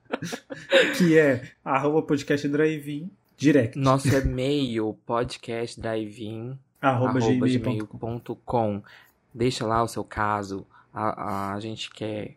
Que 0.98 1.18
é 1.18 1.52
arroba 1.64 2.02
podcast 2.02 2.48
drive 2.48 3.08
direct. 3.38 3.78
Nosso 3.78 4.08
e-mail, 4.08 4.98
podcastdrivein, 5.06 6.58
arroba, 6.82 7.20
arroba 7.20 7.48
gmail.com. 7.48 8.18
gmail.com. 8.18 8.82
Deixa 9.34 9.66
lá 9.66 9.84
o 9.84 9.88
seu 9.88 10.04
caso. 10.04 10.66
A, 10.94 11.54
a 11.54 11.60
gente 11.60 11.90
quer 11.92 12.36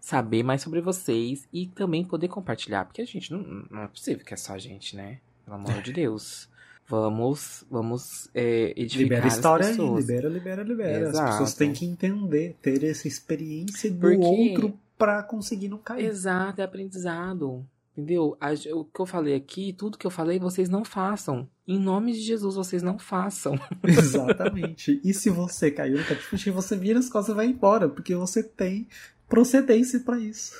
saber 0.00 0.42
mais 0.42 0.60
sobre 0.60 0.80
vocês 0.80 1.48
e 1.52 1.66
também 1.68 2.04
poder 2.04 2.28
compartilhar. 2.28 2.84
Porque 2.84 3.00
a 3.00 3.06
gente 3.06 3.32
não, 3.32 3.64
não 3.70 3.82
é 3.82 3.86
possível 3.86 4.24
que 4.24 4.34
é 4.34 4.36
só 4.36 4.54
a 4.54 4.58
gente, 4.58 4.96
né? 4.96 5.18
Pelo 5.44 5.56
amor 5.56 5.80
de 5.82 5.92
Deus. 5.94 6.48
Vamos, 6.90 7.64
vamos 7.70 8.28
é, 8.34 8.72
edificar 8.76 9.02
Libera 9.04 9.24
a 9.24 9.28
história 9.28 9.64
as 9.64 9.70
aí, 9.70 9.76
pessoas. 9.76 10.06
libera, 10.08 10.28
libera, 10.28 10.62
libera. 10.64 11.02
As 11.08 11.14
Exato. 11.14 11.30
pessoas 11.30 11.54
têm 11.54 11.72
que 11.72 11.86
entender, 11.86 12.56
ter 12.60 12.82
essa 12.84 13.06
experiência 13.06 13.90
do 13.90 14.00
Porque- 14.00 14.16
outro 14.16 14.78
pra 14.98 15.22
conseguir 15.22 15.68
não 15.68 15.78
cair. 15.78 16.04
Exato, 16.04 16.60
é 16.60 16.64
aprendizado. 16.64 17.64
Entendeu? 17.96 18.36
O 18.74 18.84
que 18.84 19.00
eu 19.00 19.06
falei 19.06 19.34
aqui, 19.34 19.72
tudo 19.72 19.98
que 19.98 20.06
eu 20.06 20.10
falei, 20.10 20.38
vocês 20.38 20.68
não 20.68 20.84
façam. 20.84 21.48
Em 21.66 21.78
nome 21.78 22.12
de 22.12 22.20
Jesus, 22.20 22.54
vocês 22.56 22.82
não 22.82 22.98
façam. 22.98 23.54
Exatamente. 23.84 25.00
E 25.04 25.12
se 25.14 25.30
você 25.30 25.70
caiu 25.70 25.98
no 25.98 26.04
catfish, 26.04 26.46
você 26.48 26.76
vira 26.76 26.98
as 26.98 27.08
costas 27.08 27.32
e 27.34 27.36
vai 27.36 27.46
embora, 27.46 27.88
porque 27.88 28.14
você 28.14 28.42
tem 28.42 28.88
procedência 29.28 30.00
pra 30.00 30.18
isso. 30.18 30.54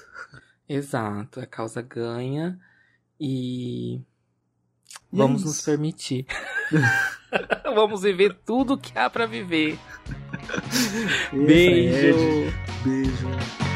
Exato, 0.69 1.41
a 1.41 1.47
causa 1.47 1.83
ganha 1.83 2.59
e 3.19 4.01
E 5.13 5.17
vamos 5.17 5.43
é 5.43 5.45
nos 5.47 5.61
permitir. 5.63 6.27
vamos 7.75 8.03
viver 8.03 8.39
tudo 8.45 8.79
que 8.79 8.97
há 8.99 9.09
pra 9.09 9.27
viver. 9.27 9.79
Beijo. 11.33 12.53
Beijo. 12.85 13.70